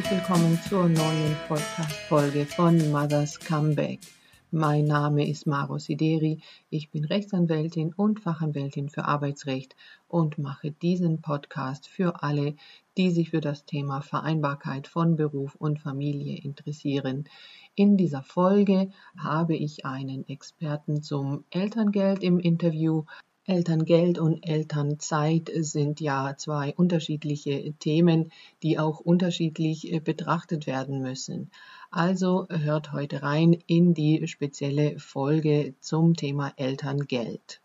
Herzlich 0.00 0.18
willkommen 0.18 0.58
zur 0.66 0.88
neuen 0.88 1.36
Podcast-Folge 1.46 2.46
von 2.46 2.90
Mother's 2.90 3.38
Comeback. 3.38 4.00
Mein 4.50 4.86
Name 4.86 5.28
ist 5.28 5.46
Maro 5.46 5.76
Sideri. 5.76 6.40
Ich 6.70 6.90
bin 6.90 7.04
Rechtsanwältin 7.04 7.92
und 7.92 8.18
Fachanwältin 8.18 8.88
für 8.88 9.04
Arbeitsrecht 9.04 9.76
und 10.08 10.38
mache 10.38 10.70
diesen 10.70 11.20
Podcast 11.20 11.86
für 11.86 12.22
alle, 12.22 12.54
die 12.96 13.10
sich 13.10 13.28
für 13.28 13.42
das 13.42 13.66
Thema 13.66 14.00
Vereinbarkeit 14.00 14.88
von 14.88 15.16
Beruf 15.16 15.54
und 15.56 15.80
Familie 15.80 16.38
interessieren. 16.38 17.28
In 17.74 17.98
dieser 17.98 18.22
Folge 18.22 18.92
habe 19.18 19.54
ich 19.54 19.84
einen 19.84 20.26
Experten 20.30 21.02
zum 21.02 21.44
Elterngeld 21.50 22.22
im 22.22 22.38
Interview. 22.38 23.04
Elterngeld 23.50 24.20
und 24.20 24.48
Elternzeit 24.48 25.50
sind 25.54 26.00
ja 26.00 26.36
zwei 26.38 26.72
unterschiedliche 26.76 27.72
Themen, 27.80 28.30
die 28.62 28.78
auch 28.78 29.00
unterschiedlich 29.00 29.92
äh, 29.92 29.98
betrachtet 29.98 30.68
werden 30.68 31.02
müssen. 31.02 31.50
Also 31.90 32.46
hört 32.48 32.92
heute 32.92 33.24
rein 33.24 33.58
in 33.66 33.92
die 33.92 34.28
spezielle 34.28 35.00
Folge 35.00 35.74
zum 35.80 36.14
Thema 36.14 36.52
Elterngeld. 36.56 37.60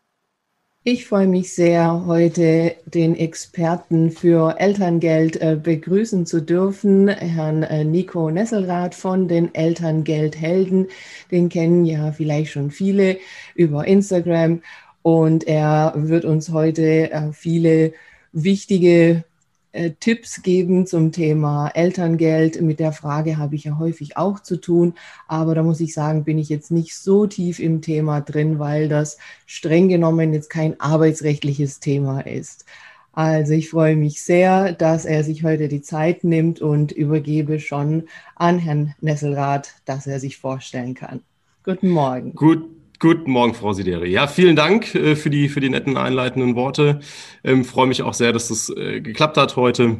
Ich 0.88 1.08
freue 1.08 1.27
mich 1.27 1.52
sehr, 1.52 2.05
heute 2.05 2.75
den 2.86 3.16
Experten 3.16 4.11
für 4.11 4.59
Elterngeld 4.59 5.41
äh, 5.41 5.55
begrüßen 5.55 6.27
zu 6.27 6.44
dürfen, 6.44 7.08
Herrn 7.08 7.63
äh, 7.63 7.83
Nico 7.83 8.30
Nesselrath 8.30 8.94
von 8.94 9.27
den 9.27 9.55
Elterngeldhelden. 9.55 10.88
Den 11.31 11.49
kennen 11.49 11.86
ja 11.86 12.11
vielleicht 12.11 12.52
schon 12.52 12.70
viele 12.70 13.17
über 13.55 13.88
Instagram 13.88 14.61
und 15.05 15.44
er 15.45 15.94
wird 15.95 16.26
uns 16.26 16.50
heute 16.50 17.12
äh, 17.12 17.32
viele 17.32 17.94
wichtige 18.32 19.23
äh, 19.72 19.92
Tipps 20.00 20.42
geben 20.42 20.88
zum 20.88 21.12
Thema 21.12 21.67
Elterngeld. 21.67 22.59
Mit 22.59 22.80
der 22.80 22.92
Frage 22.92 23.38
habe 23.38 23.53
ich 23.53 23.66
ja 23.66 23.78
häufig 23.78 24.17
auch 24.17 24.39
zu 24.39 24.59
tun, 24.59 24.95
aber 25.28 25.53
da 25.53 25.62
muss 25.62 25.80
ich 25.80 25.94
sagen, 25.94 26.23
bin 26.23 26.39
ich 26.39 26.50
jetzt 26.50 26.72
nicht 26.72 26.95
so 26.95 27.28
tief 27.28 27.59
im 27.59 27.84
Thema 27.84 28.20
drin, 28.20 28.58
weil 28.58 28.89
das 28.89 29.20
streng 29.45 29.89
genommen 29.89 30.34
jetzt 30.34 30.50
kein 30.50 30.80
arbeitsrechtliches 30.80 31.80
Thema 31.80 32.22
ist. 32.22 32.66
Also 33.14 33.53
ich 33.53 33.69
freue 33.69 33.95
mich 33.95 34.23
sehr, 34.23 34.73
dass 34.73 35.06
er 35.06 35.23
sich 35.23 35.44
heute 35.44 35.67
die 35.67 35.84
Zeit 35.84 36.23
nimmt 36.23 36.62
und 36.62 36.92
übergebe 36.92 37.59
schon 37.59 38.06
an 38.36 38.58
Herrn 38.58 38.95
Nesselrath, 39.02 39.75
dass 39.86 40.08
er 40.08 40.19
sich 40.19 40.38
vorstellen 40.38 40.95
kann. 40.95 41.22
Guten 41.64 41.90
Morgen. 41.90 42.34
Gut, 42.34 42.67
Guten 43.06 43.30
Morgen, 43.30 43.53
Frau 43.53 43.72
Sideri. 43.72 44.09
Ja, 44.09 44.25
vielen 44.25 44.56
Dank 44.56 44.95
äh, 44.95 45.16
für, 45.16 45.30
die, 45.30 45.48
für 45.48 45.59
die 45.59 45.70
netten 45.70 45.95
einleitenden 45.95 46.56
Worte. 46.56 47.02
Ähm, 47.44 47.64
freue 47.64 47.86
mich 47.86 48.02
auch 48.02 48.16
sehr, 48.16 48.34
dass 48.34 48.47
das 48.47 48.72
äh, 48.75 49.00
geklappt 49.00 49.38
hat 49.38 49.56
heute, 49.56 49.97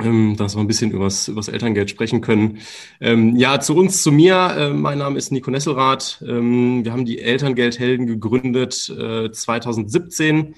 ähm, 0.00 0.34
dass 0.36 0.56
wir 0.56 0.60
ein 0.60 0.66
bisschen 0.66 0.90
übers, 0.90 1.28
übers 1.28 1.46
Elterngeld 1.46 1.88
sprechen 1.88 2.20
können. 2.20 2.58
Ähm, 3.00 3.36
ja, 3.36 3.60
zu 3.60 3.76
uns, 3.76 4.02
zu 4.02 4.10
mir. 4.10 4.56
Äh, 4.58 4.70
mein 4.70 4.98
Name 4.98 5.18
ist 5.18 5.30
Nico 5.30 5.52
Nesselrath. 5.52 6.20
Ähm, 6.26 6.84
wir 6.84 6.90
haben 6.90 7.04
die 7.04 7.20
Elterngeldhelden 7.20 8.08
gegründet 8.08 8.88
äh, 8.88 9.30
2017. 9.30 10.56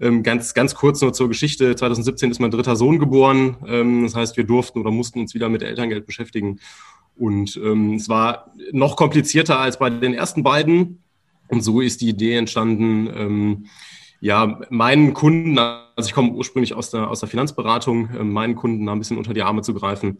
Ähm, 0.00 0.22
ganz, 0.22 0.52
ganz 0.52 0.74
kurz 0.74 1.00
nur 1.00 1.14
zur 1.14 1.28
Geschichte. 1.28 1.74
2017 1.74 2.30
ist 2.30 2.40
mein 2.40 2.50
dritter 2.50 2.76
Sohn 2.76 2.98
geboren. 2.98 3.56
Ähm, 3.66 4.02
das 4.02 4.14
heißt, 4.14 4.36
wir 4.36 4.44
durften 4.44 4.80
oder 4.80 4.90
mussten 4.90 5.20
uns 5.20 5.32
wieder 5.32 5.48
mit 5.48 5.62
Elterngeld 5.62 6.04
beschäftigen. 6.04 6.60
Und 7.16 7.56
es 7.56 8.08
war 8.08 8.52
noch 8.72 8.96
komplizierter 8.96 9.58
als 9.58 9.78
bei 9.78 9.90
den 9.90 10.14
ersten 10.14 10.42
beiden. 10.42 11.01
Und 11.52 11.60
so 11.60 11.82
ist 11.82 12.00
die 12.00 12.08
Idee 12.08 12.34
entstanden, 12.36 13.10
ähm, 13.14 13.66
ja, 14.20 14.58
meinen 14.70 15.12
Kunden, 15.12 15.58
also 15.58 16.08
ich 16.08 16.14
komme 16.14 16.32
ursprünglich 16.32 16.72
aus 16.72 16.88
der, 16.88 17.10
aus 17.10 17.20
der 17.20 17.28
Finanzberatung, 17.28 18.08
äh, 18.08 18.24
meinen 18.24 18.54
Kunden 18.54 18.86
da 18.86 18.92
ein 18.92 18.98
bisschen 18.98 19.18
unter 19.18 19.34
die 19.34 19.42
Arme 19.42 19.60
zu 19.60 19.74
greifen. 19.74 20.18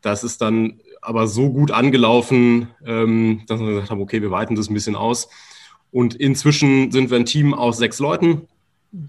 Das 0.00 0.24
ist 0.24 0.40
dann 0.40 0.80
aber 1.00 1.28
so 1.28 1.52
gut 1.52 1.70
angelaufen, 1.70 2.66
ähm, 2.84 3.42
dass 3.46 3.60
wir 3.60 3.68
gesagt 3.68 3.90
haben, 3.92 4.00
okay, 4.00 4.22
wir 4.22 4.32
weiten 4.32 4.56
das 4.56 4.70
ein 4.70 4.74
bisschen 4.74 4.96
aus. 4.96 5.28
Und 5.92 6.16
inzwischen 6.16 6.90
sind 6.90 7.10
wir 7.10 7.16
ein 7.16 7.26
Team 7.26 7.54
aus 7.54 7.78
sechs 7.78 8.00
Leuten, 8.00 8.48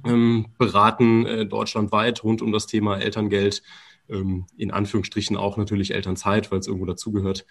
ähm, 0.06 0.46
beraten 0.60 1.26
äh, 1.26 1.46
deutschlandweit 1.48 2.24
rund 2.24 2.44
um 2.44 2.52
das 2.52 2.68
Thema 2.68 2.98
Elterngeld, 2.98 3.64
ähm, 4.10 4.46
in 4.58 4.70
Anführungsstrichen 4.70 5.38
auch 5.38 5.58
natürlich 5.58 5.92
Elternzeit, 5.92 6.52
weil 6.52 6.60
es 6.60 6.68
irgendwo 6.68 6.86
dazugehört. 6.86 7.48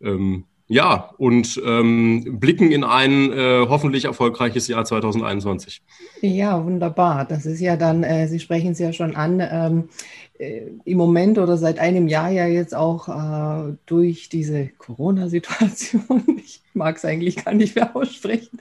Ähm, 0.00 0.46
ja, 0.70 1.10
und 1.18 1.60
ähm, 1.66 2.38
blicken 2.38 2.70
in 2.70 2.84
ein 2.84 3.32
äh, 3.32 3.66
hoffentlich 3.68 4.04
erfolgreiches 4.04 4.68
Jahr 4.68 4.84
2021. 4.84 5.82
Ja, 6.20 6.64
wunderbar. 6.64 7.24
Das 7.24 7.44
ist 7.44 7.58
ja 7.58 7.76
dann, 7.76 8.04
äh, 8.04 8.28
Sie 8.28 8.38
sprechen 8.38 8.70
es 8.70 8.78
ja 8.78 8.92
schon 8.92 9.16
an, 9.16 9.40
ähm, 9.40 9.88
äh, 10.38 10.68
im 10.84 10.96
Moment 10.96 11.38
oder 11.38 11.56
seit 11.56 11.80
einem 11.80 12.06
Jahr 12.06 12.30
ja 12.30 12.46
jetzt 12.46 12.76
auch 12.76 13.08
äh, 13.08 13.72
durch 13.86 14.28
diese 14.28 14.68
Corona-Situation, 14.78 16.38
ich 16.38 16.62
mag 16.72 16.98
es 16.98 17.04
eigentlich 17.04 17.44
gar 17.44 17.52
nicht 17.52 17.74
mehr 17.74 17.96
aussprechen, 17.96 18.60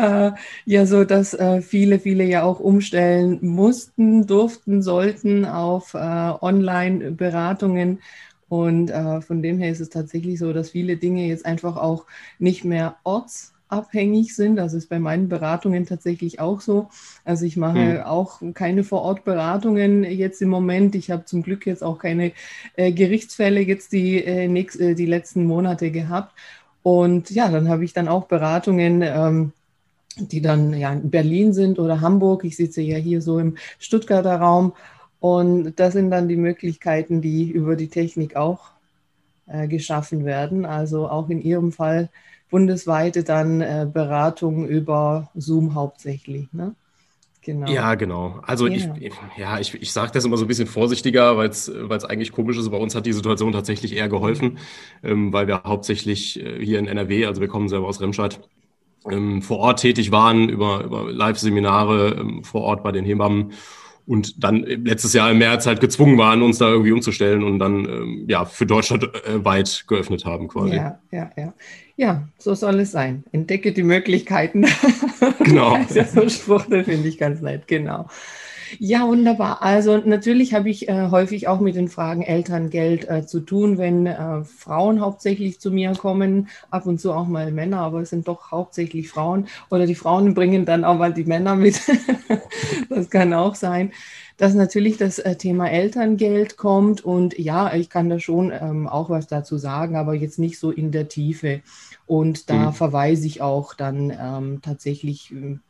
äh, 0.00 0.30
ja 0.64 0.86
so, 0.86 1.04
dass 1.04 1.34
äh, 1.34 1.60
viele, 1.60 1.98
viele 1.98 2.24
ja 2.24 2.42
auch 2.42 2.58
umstellen 2.58 3.38
mussten, 3.42 4.26
durften, 4.26 4.80
sollten 4.80 5.44
auf 5.44 5.94
Online-Beratungen 5.94 7.98
und 8.48 8.90
äh, 8.90 9.20
von 9.20 9.42
dem 9.42 9.58
her 9.58 9.70
ist 9.70 9.80
es 9.80 9.90
tatsächlich 9.90 10.38
so, 10.38 10.52
dass 10.52 10.70
viele 10.70 10.96
Dinge 10.96 11.26
jetzt 11.26 11.46
einfach 11.46 11.76
auch 11.76 12.04
nicht 12.38 12.64
mehr 12.64 12.96
ortsabhängig 13.04 14.34
sind. 14.36 14.56
Das 14.56 14.74
ist 14.74 14.88
bei 14.88 14.98
meinen 14.98 15.28
Beratungen 15.28 15.86
tatsächlich 15.86 16.40
auch 16.40 16.60
so. 16.60 16.88
Also 17.24 17.46
ich 17.46 17.56
mache 17.56 17.78
mhm. 17.78 18.00
auch 18.02 18.42
keine 18.52 18.84
Vorortberatungen 18.84 20.04
jetzt 20.04 20.42
im 20.42 20.50
Moment. 20.50 20.94
Ich 20.94 21.10
habe 21.10 21.24
zum 21.24 21.42
Glück 21.42 21.66
jetzt 21.66 21.82
auch 21.82 21.98
keine 21.98 22.32
äh, 22.76 22.92
Gerichtsfälle 22.92 23.60
jetzt 23.60 23.92
die, 23.92 24.22
äh, 24.22 24.48
nächst, 24.48 24.80
äh, 24.80 24.94
die 24.94 25.06
letzten 25.06 25.44
Monate 25.46 25.90
gehabt. 25.90 26.34
Und 26.82 27.30
ja, 27.30 27.48
dann 27.50 27.68
habe 27.68 27.84
ich 27.84 27.92
dann 27.92 28.08
auch 28.08 28.26
Beratungen. 28.26 29.02
Ähm, 29.02 29.52
die 30.16 30.40
dann 30.40 30.72
ja 30.78 30.92
in 30.92 31.10
Berlin 31.10 31.52
sind 31.52 31.78
oder 31.78 32.00
Hamburg. 32.00 32.44
Ich 32.44 32.56
sitze 32.56 32.80
ja 32.82 32.96
hier 32.96 33.20
so 33.20 33.38
im 33.38 33.56
Stuttgarter 33.80 34.36
Raum 34.36 34.72
und 35.24 35.72
das 35.76 35.94
sind 35.94 36.10
dann 36.10 36.28
die 36.28 36.36
Möglichkeiten, 36.36 37.22
die 37.22 37.50
über 37.50 37.76
die 37.76 37.88
Technik 37.88 38.36
auch 38.36 38.72
äh, 39.46 39.66
geschaffen 39.68 40.26
werden. 40.26 40.66
Also 40.66 41.08
auch 41.08 41.30
in 41.30 41.40
Ihrem 41.40 41.72
Fall 41.72 42.10
bundesweite 42.50 43.24
dann 43.24 43.62
äh, 43.62 43.86
Beratung 43.90 44.68
über 44.68 45.30
Zoom 45.34 45.74
hauptsächlich. 45.74 46.52
Ne? 46.52 46.74
Genau. 47.40 47.72
Ja, 47.72 47.94
genau. 47.94 48.40
Also 48.42 48.66
ja. 48.66 48.94
ich, 49.00 49.14
ja, 49.38 49.58
ich, 49.58 49.72
ich 49.72 49.92
sage 49.92 50.12
das 50.12 50.26
immer 50.26 50.36
so 50.36 50.44
ein 50.44 50.48
bisschen 50.48 50.66
vorsichtiger, 50.66 51.38
weil 51.38 51.48
es 51.48 51.70
eigentlich 51.70 52.32
komisch 52.32 52.58
ist. 52.58 52.68
Bei 52.68 52.76
uns 52.76 52.94
hat 52.94 53.06
die 53.06 53.14
Situation 53.14 53.52
tatsächlich 53.52 53.96
eher 53.96 54.10
geholfen, 54.10 54.58
ähm, 55.02 55.32
weil 55.32 55.46
wir 55.46 55.62
hauptsächlich 55.64 56.38
äh, 56.38 56.62
hier 56.62 56.78
in 56.78 56.86
NRW, 56.86 57.24
also 57.24 57.40
wir 57.40 57.48
kommen 57.48 57.70
selber 57.70 57.86
aus 57.86 58.02
Remscheid, 58.02 58.40
ähm, 59.10 59.40
vor 59.40 59.60
Ort 59.60 59.80
tätig 59.80 60.12
waren, 60.12 60.50
über, 60.50 60.84
über 60.84 61.10
Live-Seminare 61.10 62.14
ähm, 62.20 62.44
vor 62.44 62.60
Ort 62.60 62.82
bei 62.82 62.92
den 62.92 63.06
Hebammen 63.06 63.52
und 64.06 64.42
dann 64.44 64.62
letztes 64.62 65.12
Jahr 65.12 65.30
im 65.30 65.38
März 65.38 65.66
halt 65.66 65.80
gezwungen 65.80 66.18
waren, 66.18 66.42
uns 66.42 66.58
da 66.58 66.68
irgendwie 66.68 66.92
umzustellen 66.92 67.42
und 67.42 67.58
dann 67.58 67.84
ähm, 67.84 68.24
ja 68.28 68.44
für 68.44 68.66
Deutschland 68.66 69.04
äh, 69.04 69.44
weit 69.44 69.84
geöffnet 69.86 70.24
haben 70.24 70.48
quasi. 70.48 70.76
Ja, 70.76 70.98
ja, 71.10 71.30
ja. 71.36 71.54
Ja, 71.96 72.28
so 72.38 72.54
soll 72.54 72.80
es 72.80 72.90
sein. 72.90 73.22
Entdecke 73.30 73.72
die 73.72 73.84
Möglichkeiten. 73.84 74.66
Genau. 75.44 75.76
das 75.78 75.90
ist 75.90 75.96
ja 75.96 76.04
so 76.06 76.22
ein 76.22 76.30
Spruch, 76.30 76.66
den 76.66 76.84
finde 76.84 77.08
ich 77.08 77.18
ganz 77.18 77.40
nett, 77.40 77.68
genau. 77.68 78.08
Ja, 78.78 79.06
wunderbar. 79.06 79.62
Also 79.62 79.98
natürlich 79.98 80.54
habe 80.54 80.70
ich 80.70 80.88
äh, 80.88 81.08
häufig 81.10 81.48
auch 81.48 81.60
mit 81.60 81.76
den 81.76 81.88
Fragen 81.88 82.22
Elterngeld 82.22 83.08
äh, 83.08 83.26
zu 83.26 83.40
tun, 83.40 83.78
wenn 83.78 84.06
äh, 84.06 84.44
Frauen 84.44 85.00
hauptsächlich 85.00 85.60
zu 85.60 85.70
mir 85.70 85.92
kommen, 85.92 86.48
ab 86.70 86.86
und 86.86 87.00
zu 87.00 87.12
auch 87.12 87.26
mal 87.26 87.50
Männer, 87.52 87.80
aber 87.80 88.00
es 88.00 88.10
sind 88.10 88.28
doch 88.28 88.50
hauptsächlich 88.50 89.08
Frauen 89.08 89.48
oder 89.70 89.86
die 89.86 89.94
Frauen 89.94 90.34
bringen 90.34 90.64
dann 90.64 90.84
auch 90.84 90.98
mal 90.98 91.12
die 91.12 91.24
Männer 91.24 91.56
mit. 91.56 91.80
das 92.88 93.10
kann 93.10 93.32
auch 93.34 93.54
sein 93.54 93.92
dass 94.36 94.54
natürlich 94.54 94.96
das 94.96 95.18
äh, 95.18 95.36
Thema 95.36 95.70
Elterngeld 95.70 96.56
kommt. 96.56 97.04
Und 97.04 97.38
ja, 97.38 97.72
ich 97.74 97.88
kann 97.88 98.08
da 98.08 98.18
schon 98.18 98.52
ähm, 98.52 98.88
auch 98.88 99.10
was 99.10 99.26
dazu 99.26 99.58
sagen, 99.58 99.96
aber 99.96 100.14
jetzt 100.14 100.38
nicht 100.38 100.58
so 100.58 100.70
in 100.70 100.90
der 100.90 101.08
Tiefe. 101.08 101.62
Und 102.06 102.50
da 102.50 102.70
mhm. 102.70 102.72
verweise 102.72 103.26
ich 103.26 103.42
auch 103.42 103.74
dann 103.74 104.10
ähm, 104.10 104.60
tatsächlich 104.62 105.30
ähm, 105.30 105.60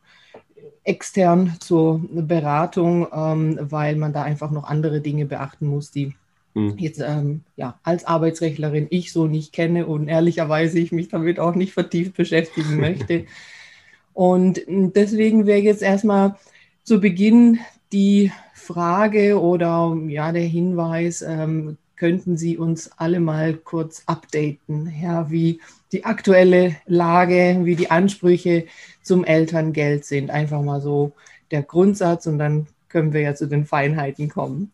extern 0.83 1.55
zur 1.59 2.01
Beratung, 2.11 3.07
ähm, 3.13 3.57
weil 3.61 3.95
man 3.95 4.13
da 4.13 4.23
einfach 4.23 4.51
noch 4.51 4.65
andere 4.65 5.01
Dinge 5.01 5.25
beachten 5.25 5.67
muss, 5.67 5.91
die 5.91 6.13
mhm. 6.53 6.75
jetzt 6.77 6.99
ähm, 6.99 7.41
ja, 7.55 7.79
als 7.83 8.05
Arbeitsrechtlerin 8.05 8.87
ich 8.89 9.11
so 9.11 9.27
nicht 9.27 9.53
kenne 9.53 9.85
und 9.87 10.07
ehrlicherweise 10.07 10.79
ich 10.79 10.91
mich 10.91 11.09
damit 11.09 11.39
auch 11.39 11.55
nicht 11.55 11.73
vertieft 11.73 12.15
beschäftigen 12.15 12.77
möchte. 12.77 13.25
und 14.13 14.61
deswegen 14.67 15.45
wäre 15.45 15.59
jetzt 15.59 15.81
erstmal 15.81 16.35
zu 16.83 16.99
Beginn 16.99 17.59
die 17.91 18.31
Frage 18.53 19.39
oder 19.39 19.95
ja 20.07 20.31
der 20.31 20.43
Hinweis, 20.43 21.21
ähm, 21.21 21.77
könnten 21.95 22.37
Sie 22.37 22.57
uns 22.57 22.91
alle 22.97 23.19
mal 23.19 23.55
kurz 23.55 24.03
updaten, 24.05 24.93
ja, 25.01 25.29
wie 25.31 25.61
die 25.91 26.05
aktuelle 26.05 26.75
Lage, 26.85 27.61
wie 27.63 27.75
die 27.75 27.91
Ansprüche 27.91 28.65
zum 29.01 29.23
Elterngeld 29.23 30.05
sind. 30.05 30.29
Einfach 30.29 30.61
mal 30.61 30.81
so 30.81 31.13
der 31.51 31.63
Grundsatz 31.63 32.27
und 32.27 32.37
dann 32.37 32.67
können 32.89 33.13
wir 33.13 33.21
ja 33.21 33.35
zu 33.35 33.47
den 33.47 33.65
Feinheiten 33.65 34.29
kommen. 34.29 34.71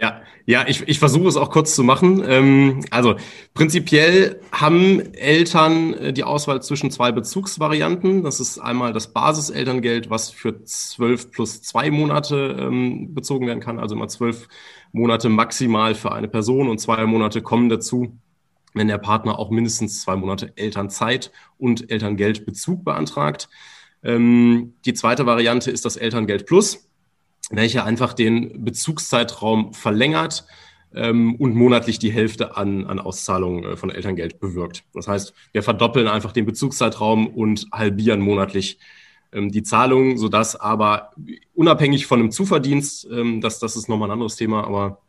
Ja, 0.00 0.22
ja, 0.46 0.64
ich, 0.68 0.86
ich 0.86 1.00
versuche 1.00 1.26
es 1.26 1.36
auch 1.36 1.50
kurz 1.50 1.74
zu 1.74 1.82
machen. 1.82 2.22
Ähm, 2.24 2.84
also 2.90 3.16
prinzipiell 3.52 4.40
haben 4.52 5.12
Eltern 5.14 5.92
äh, 5.94 6.12
die 6.12 6.22
Auswahl 6.22 6.62
zwischen 6.62 6.92
zwei 6.92 7.10
Bezugsvarianten. 7.10 8.22
Das 8.22 8.38
ist 8.38 8.60
einmal 8.60 8.92
das 8.92 9.12
Basiselterngeld, 9.12 10.08
was 10.08 10.30
für 10.30 10.62
zwölf 10.64 11.32
plus 11.32 11.62
zwei 11.62 11.90
Monate 11.90 12.56
ähm, 12.60 13.12
bezogen 13.12 13.48
werden 13.48 13.58
kann, 13.58 13.80
also 13.80 13.96
immer 13.96 14.06
zwölf 14.06 14.48
Monate 14.92 15.28
maximal 15.28 15.96
für 15.96 16.12
eine 16.12 16.28
Person 16.28 16.68
und 16.68 16.78
zwei 16.78 17.04
Monate 17.04 17.42
kommen 17.42 17.68
dazu, 17.68 18.16
wenn 18.74 18.86
der 18.86 18.98
Partner 18.98 19.36
auch 19.36 19.50
mindestens 19.50 20.02
zwei 20.02 20.14
Monate 20.14 20.52
Elternzeit 20.54 21.32
und 21.58 21.90
Elterngeldbezug 21.90 22.84
beantragt. 22.84 23.48
Ähm, 24.04 24.74
die 24.84 24.94
zweite 24.94 25.26
Variante 25.26 25.72
ist 25.72 25.84
das 25.84 25.96
Elterngeld 25.96 26.46
Plus 26.46 26.87
welche 27.50 27.84
einfach 27.84 28.12
den 28.12 28.64
Bezugszeitraum 28.64 29.72
verlängert 29.72 30.44
ähm, 30.94 31.34
und 31.36 31.54
monatlich 31.54 31.98
die 31.98 32.10
Hälfte 32.10 32.56
an, 32.56 32.86
an 32.86 32.98
Auszahlungen 32.98 33.64
äh, 33.64 33.76
von 33.76 33.90
Elterngeld 33.90 34.40
bewirkt. 34.40 34.84
Das 34.94 35.08
heißt, 35.08 35.34
wir 35.52 35.62
verdoppeln 35.62 36.08
einfach 36.08 36.32
den 36.32 36.46
Bezugszeitraum 36.46 37.26
und 37.26 37.66
halbieren 37.72 38.20
monatlich 38.20 38.78
ähm, 39.32 39.50
die 39.50 39.62
Zahlungen, 39.62 40.18
sodass 40.18 40.56
aber 40.56 41.10
unabhängig 41.54 42.06
von 42.06 42.20
einem 42.20 42.30
Zuverdienst, 42.30 43.06
ähm, 43.10 43.40
das, 43.40 43.58
das 43.58 43.76
ist 43.76 43.88
nochmal 43.88 44.08
ein 44.08 44.12
anderes 44.12 44.36
Thema, 44.36 44.64
aber 44.64 45.02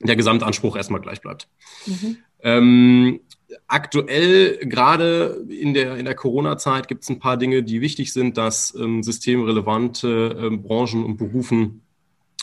der 0.00 0.16
Gesamtanspruch 0.16 0.76
erstmal 0.76 1.00
gleich 1.00 1.20
bleibt. 1.20 1.48
Mhm. 1.86 2.16
Ähm, 2.42 3.20
aktuell, 3.68 4.58
gerade 4.66 5.44
in 5.48 5.74
der, 5.74 5.96
in 5.96 6.04
der 6.04 6.14
Corona-Zeit, 6.14 6.88
gibt 6.88 7.04
es 7.04 7.08
ein 7.08 7.20
paar 7.20 7.36
Dinge, 7.36 7.62
die 7.62 7.80
wichtig 7.80 8.12
sind, 8.12 8.36
dass 8.36 8.74
ähm, 8.74 9.02
systemrelevante 9.02 10.36
ähm, 10.38 10.62
Branchen 10.62 11.04
und 11.04 11.16
Berufen 11.16 11.81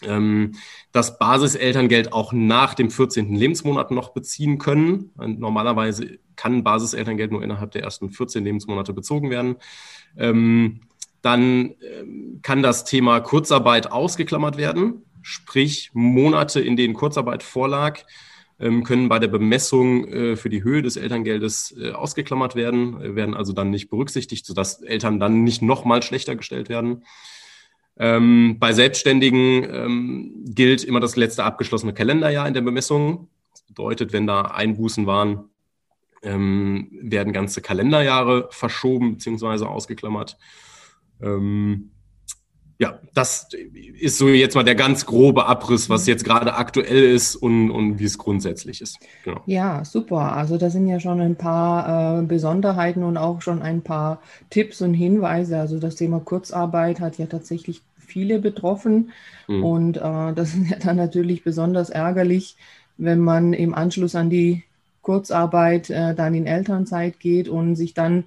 das 0.02 1.20
Basiselterngeld 1.20 2.14
auch 2.14 2.32
nach 2.32 2.74
dem 2.74 2.90
14. 2.90 3.36
Lebensmonat 3.36 3.92
noch 3.92 4.14
beziehen 4.14 4.58
können. 4.58 5.12
Normalerweise 5.18 6.20
kann 6.38 6.64
Basiselterngeld 6.64 7.34
nur 7.34 7.44
innerhalb 7.44 7.72
der 7.72 7.84
ersten 7.84 8.10
14 8.10 8.46
Lebensmonate 8.46 8.94
bezogen 8.94 9.30
werden. 9.30 9.58
Ähm, 10.18 10.82
dann 11.22 11.76
ähm, 11.82 12.40
kann 12.42 12.64
das 12.64 12.86
Thema 12.86 13.20
Kurzarbeit 13.20 13.92
ausgeklammert 13.92 14.56
werden, 14.56 15.04
sprich 15.22 15.92
Monate, 15.94 16.62
in 16.62 16.78
denen 16.78 16.94
Kurzarbeit 16.94 17.44
vorlag, 17.44 18.00
ähm, 18.60 18.84
können 18.84 19.10
bei 19.10 19.20
der 19.20 19.28
Bemessung 19.28 20.08
äh, 20.08 20.36
für 20.36 20.50
die 20.50 20.64
Höhe 20.64 20.82
des 20.82 20.98
Elterngeldes 20.98 21.76
äh, 21.78 21.92
ausgeklammert 21.92 22.56
werden, 22.56 23.02
äh, 23.02 23.16
werden 23.16 23.36
also 23.36 23.54
dann 23.54 23.70
nicht 23.70 23.90
berücksichtigt, 23.90 24.46
sodass 24.46 24.82
Eltern 24.82 25.20
dann 25.20 25.44
nicht 25.44 25.62
nochmal 25.62 26.04
schlechter 26.04 26.36
gestellt 26.36 26.70
werden. 26.70 27.04
Ähm, 28.00 28.58
bei 28.60 28.72
Selbstständigen 28.72 29.64
ähm, 29.72 30.46
gilt 30.46 30.86
immer 30.86 31.02
das 31.02 31.18
letzte 31.18 31.44
abgeschlossene 31.44 31.94
Kalenderjahr 31.94 32.48
in 32.48 32.54
der 32.54 32.62
Bemessung. 32.62 33.28
Das 33.52 33.62
bedeutet, 33.64 34.14
wenn 34.14 34.26
da 34.26 34.44
Einbußen 34.44 35.06
waren, 35.06 35.50
ähm, 36.24 36.88
werden 36.92 37.34
ganze 37.34 37.62
Kalenderjahre 37.62 38.48
verschoben 38.52 39.18
bzw. 39.18 39.66
ausgeklammert. 39.66 40.38
Ähm, 41.22 41.92
ja, 42.82 42.98
das 43.14 43.50
ist 44.00 44.18
so 44.18 44.30
jetzt 44.30 44.56
mal 44.56 44.64
der 44.64 44.76
ganz 44.76 45.06
grobe 45.06 45.46
Abriss, 45.48 45.90
was 45.90 46.08
jetzt 46.08 46.24
gerade 46.24 46.56
aktuell 46.56 47.14
ist 47.14 47.36
und, 47.36 47.72
und 47.72 48.00
wie 48.00 48.06
es 48.06 48.18
grundsätzlich 48.18 48.80
ist. 48.80 49.00
Genau. 49.26 49.42
Ja, 49.46 49.84
super. 49.84 50.32
Also 50.32 50.58
da 50.58 50.70
sind 50.70 50.88
ja 50.88 51.02
schon 51.02 51.20
ein 51.20 51.36
paar 51.36 52.20
äh, 52.20 52.22
Besonderheiten 52.22 53.04
und 53.04 53.18
auch 53.18 53.42
schon 53.42 53.62
ein 53.62 53.82
paar 53.82 54.22
Tipps 54.50 54.82
und 54.82 54.94
Hinweise. 54.94 55.60
Also 55.60 55.78
das 55.78 55.96
Thema 55.96 56.22
Kurzarbeit 56.22 57.02
hat 57.02 57.18
ja 57.18 57.26
tatsächlich 57.26 57.82
viele 58.10 58.40
betroffen 58.40 59.12
mhm. 59.48 59.64
und 59.64 59.98
äh, 59.98 60.34
das 60.34 60.54
ist 60.56 60.70
ja 60.70 60.78
dann 60.78 60.98
natürlich 60.98 61.44
besonders 61.44 61.90
ärgerlich, 61.90 62.58
wenn 62.98 63.20
man 63.20 63.54
im 63.54 63.74
Anschluss 63.74 64.16
an 64.16 64.30
die 64.30 64.64
Kurzarbeit 65.02 65.90
äh, 65.90 66.14
dann 66.14 66.36
in 66.36 66.46
Elternzeit 66.46 67.20
geht 67.20 67.48
und 67.48 67.76
sich 67.76 67.94
dann 67.94 68.26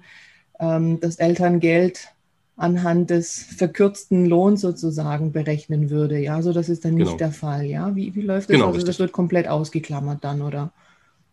ähm, 0.59 0.99
das 0.99 1.17
Elterngeld 1.17 2.09
anhand 2.55 3.09
des 3.09 3.43
verkürzten 3.43 4.25
Lohns 4.25 4.61
sozusagen 4.61 5.31
berechnen 5.31 5.89
würde. 5.89 6.19
Ja, 6.19 6.41
so 6.41 6.53
das 6.53 6.69
ist 6.69 6.85
dann 6.85 6.95
nicht 6.95 7.05
genau. 7.05 7.17
der 7.17 7.31
Fall. 7.31 7.65
Ja, 7.65 7.95
wie, 7.95 8.13
wie 8.15 8.21
läuft 8.21 8.49
das? 8.49 8.53
Genau, 8.53 8.67
also 8.67 8.77
richtig. 8.77 8.87
das 8.95 8.99
wird 8.99 9.11
komplett 9.11 9.47
ausgeklammert 9.47 10.23
dann, 10.23 10.41
oder? 10.41 10.71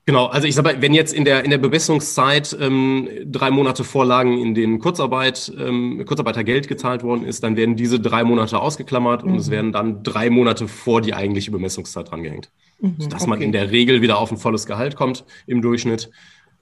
Genau, 0.06 0.26
also 0.26 0.46
ich 0.46 0.54
sage, 0.54 0.76
wenn 0.80 0.94
jetzt 0.94 1.12
in 1.12 1.24
der 1.24 1.44
in 1.44 1.50
der 1.50 1.58
Bewässerungszeit 1.58 2.56
ähm, 2.58 3.08
drei 3.26 3.50
Monate 3.50 3.84
Vorlagen 3.84 4.38
in 4.38 4.54
den 4.54 4.78
Kurzarbeit 4.78 5.52
ähm, 5.58 6.04
Kurzarbeitergeld 6.06 6.68
gezahlt 6.68 7.02
worden 7.02 7.24
ist, 7.24 7.44
dann 7.44 7.56
werden 7.56 7.76
diese 7.76 8.00
drei 8.00 8.24
Monate 8.24 8.58
ausgeklammert 8.58 9.24
mhm. 9.24 9.32
und 9.32 9.38
es 9.38 9.48
mhm. 9.48 9.52
werden 9.52 9.72
dann 9.72 10.02
drei 10.02 10.30
Monate 10.30 10.68
vor 10.68 11.00
die 11.00 11.14
eigentliche 11.14 11.50
Bemessungszeit 11.50 12.10
drangehängt, 12.10 12.50
mhm, 12.80 12.96
sodass 12.98 13.22
okay. 13.22 13.30
man 13.30 13.42
in 13.42 13.52
der 13.52 13.70
Regel 13.70 14.00
wieder 14.00 14.18
auf 14.18 14.30
ein 14.30 14.38
volles 14.38 14.66
Gehalt 14.66 14.96
kommt 14.96 15.24
im 15.46 15.60
Durchschnitt. 15.62 16.10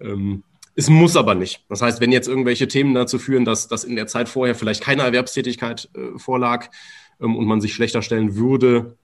Ähm, 0.01 0.43
es 0.75 0.89
muss 0.89 1.17
aber 1.17 1.35
nicht. 1.35 1.65
Das 1.69 1.83
heißt, 1.83 2.01
wenn 2.01 2.13
jetzt 2.13 2.29
irgendwelche 2.29 2.69
Themen 2.69 2.95
dazu 2.95 3.19
führen, 3.19 3.45
dass, 3.45 3.67
dass 3.67 3.83
in 3.83 3.97
der 3.97 4.07
Zeit 4.07 4.29
vorher 4.29 4.55
vielleicht 4.55 4.83
keine 4.83 5.03
Erwerbstätigkeit 5.03 5.89
äh, 5.95 6.19
vorlag 6.19 6.69
ähm, 7.21 7.37
und 7.37 7.47
man 7.47 7.61
sich 7.61 7.75
schlechter 7.75 8.03
stellen 8.03 8.37
würde, 8.37 8.97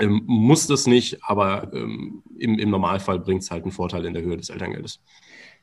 ähm, 0.00 0.22
muss 0.26 0.66
das 0.66 0.86
nicht, 0.86 1.18
aber 1.22 1.70
ähm, 1.72 2.22
im, 2.38 2.58
im 2.58 2.70
Normalfall 2.70 3.20
bringt 3.20 3.42
es 3.42 3.50
halt 3.50 3.62
einen 3.62 3.72
Vorteil 3.72 4.04
in 4.04 4.14
der 4.14 4.22
Höhe 4.22 4.36
des 4.36 4.50
Elterngeldes. 4.50 5.00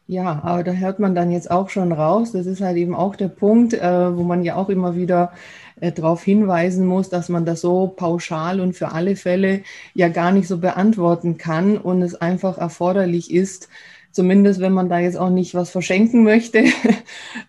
Ja, 0.07 0.41
aber 0.43 0.63
da 0.63 0.71
hört 0.73 0.99
man 0.99 1.15
dann 1.15 1.31
jetzt 1.31 1.49
auch 1.49 1.69
schon 1.69 1.91
raus. 1.91 2.31
Das 2.31 2.45
ist 2.45 2.61
halt 2.61 2.77
eben 2.77 2.95
auch 2.95 3.15
der 3.15 3.29
Punkt, 3.29 3.73
äh, 3.73 4.17
wo 4.17 4.23
man 4.23 4.43
ja 4.43 4.55
auch 4.55 4.69
immer 4.69 4.95
wieder 4.95 5.31
äh, 5.79 5.91
darauf 5.91 6.23
hinweisen 6.23 6.85
muss, 6.85 7.09
dass 7.09 7.29
man 7.29 7.45
das 7.45 7.61
so 7.61 7.87
pauschal 7.87 8.59
und 8.59 8.73
für 8.73 8.91
alle 8.91 9.15
Fälle 9.15 9.61
ja 9.93 10.09
gar 10.09 10.31
nicht 10.31 10.47
so 10.47 10.57
beantworten 10.57 11.37
kann 11.37 11.77
und 11.77 12.01
es 12.01 12.15
einfach 12.15 12.57
erforderlich 12.57 13.31
ist, 13.33 13.69
zumindest 14.11 14.59
wenn 14.59 14.73
man 14.73 14.89
da 14.89 14.99
jetzt 14.99 15.17
auch 15.17 15.29
nicht 15.29 15.55
was 15.55 15.69
verschenken 15.69 16.23
möchte, 16.23 16.59
äh, 16.59 16.71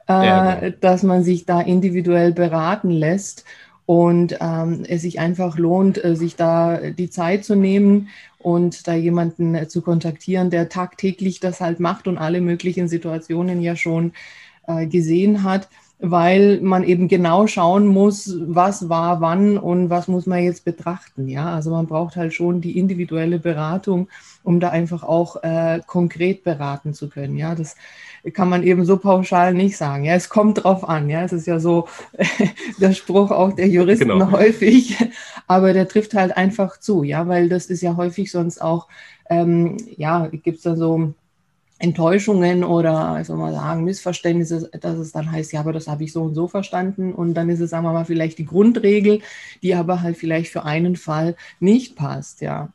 ja, 0.09 0.55
genau. 0.55 0.77
dass 0.81 1.03
man 1.03 1.25
sich 1.25 1.47
da 1.47 1.61
individuell 1.61 2.33
beraten 2.33 2.91
lässt 2.91 3.45
und 3.87 4.37
ähm, 4.41 4.85
es 4.89 5.03
sich 5.03 5.19
einfach 5.19 5.59
lohnt, 5.59 6.03
äh, 6.03 6.17
sich 6.17 6.37
da 6.37 6.79
die 6.91 7.11
Zeit 7.11 7.45
zu 7.45 7.55
nehmen 7.57 8.09
und 8.39 8.87
da 8.87 8.95
jemanden 8.95 9.55
äh, 9.55 9.69
zu 9.69 9.83
kontaktieren, 9.83 10.51
der 10.51 10.69
tagtäglich 10.69 11.41
das 11.41 11.61
halt 11.61 11.81
macht 11.81 12.07
und 12.07 12.19
alle 12.19 12.41
möglichen 12.41 12.89
Situationen 12.89 13.61
ja 13.61 13.77
schon 13.77 14.13
äh, 14.67 14.87
gesehen 14.87 15.43
hat 15.43 15.69
weil 16.05 16.61
man 16.61 16.83
eben 16.83 17.07
genau 17.07 17.47
schauen 17.47 17.87
muss, 17.87 18.37
was 18.41 18.89
war 18.89 19.21
wann 19.21 19.57
und 19.57 19.89
was 19.89 20.09
muss 20.09 20.27
man 20.27 20.43
jetzt 20.43 20.65
betrachten. 20.65 21.29
Ja, 21.29 21.55
also 21.55 21.71
man 21.71 21.87
braucht 21.87 22.17
halt 22.17 22.35
schon 22.35 22.61
die 22.61 22.77
individuelle 22.77 23.39
Beratung, 23.39 24.09
um 24.43 24.59
da 24.59 24.71
einfach 24.71 25.05
auch 25.05 25.43
äh, 25.45 25.81
konkret 25.87 26.43
beraten 26.43 26.93
zu 26.93 27.09
können. 27.09 27.39
Ja, 27.39 27.55
das 27.55 27.77
kann 28.33 28.49
man 28.49 28.65
eben 28.65 28.85
so 28.85 28.97
pauschal 28.97 29.55
nicht 29.55 29.77
sagen. 29.77 30.03
Ja, 30.03 30.15
es 30.15 30.29
kommt 30.29 30.65
drauf 30.65 30.89
an. 30.89 31.09
Ja, 31.09 31.23
es 31.23 31.33
ist 31.33 31.47
ja 31.47 31.61
so 31.61 31.87
der 32.81 32.95
Spruch 32.95 33.31
auch 33.31 33.53
der 33.53 33.69
Juristen 33.69 34.09
genau. 34.09 34.33
häufig, 34.33 34.97
aber 35.47 35.73
der 35.73 35.87
trifft 35.87 36.15
halt 36.15 36.37
einfach 36.37 36.81
zu. 36.81 37.05
Ja, 37.05 37.29
weil 37.29 37.49
das 37.49 37.67
ist 37.67 37.81
ja 37.81 37.97
häufig 37.97 38.33
sonst 38.33 38.61
auch, 38.61 38.89
ähm, 39.31 39.77
ja, 39.97 40.27
gibt 40.27 40.57
es 40.59 40.65
da 40.65 40.75
so 40.75 41.15
Enttäuschungen 41.83 42.63
oder, 42.63 43.23
soll 43.25 43.37
man 43.37 43.53
sagen, 43.53 43.83
Missverständnisse, 43.83 44.71
dass 44.81 44.99
es 44.99 45.11
dann 45.11 45.33
heißt, 45.33 45.53
ja, 45.53 45.61
aber 45.61 45.73
das 45.73 45.89
habe 45.89 46.05
ich 46.05 46.13
so 46.13 46.23
und 46.23 46.35
so 46.35 46.47
verstanden. 46.47 47.13
Und 47.13 47.35
dann 47.35 47.51
ist 47.51 47.61
es, 47.61 47.71
sagen 47.71 47.85
wir 47.85 47.93
mal, 47.93 48.05
vielleicht 48.05 48.39
die 48.39 48.47
Grundregel, 48.47 49.21
die 49.63 49.75
aber 49.75 50.01
halt 50.01 50.17
vielleicht 50.17 50.53
für 50.53 50.65
einen 50.65 50.95
Fall 50.95 51.35
nicht 51.59 51.97
passt, 51.97 52.41
ja. 52.41 52.73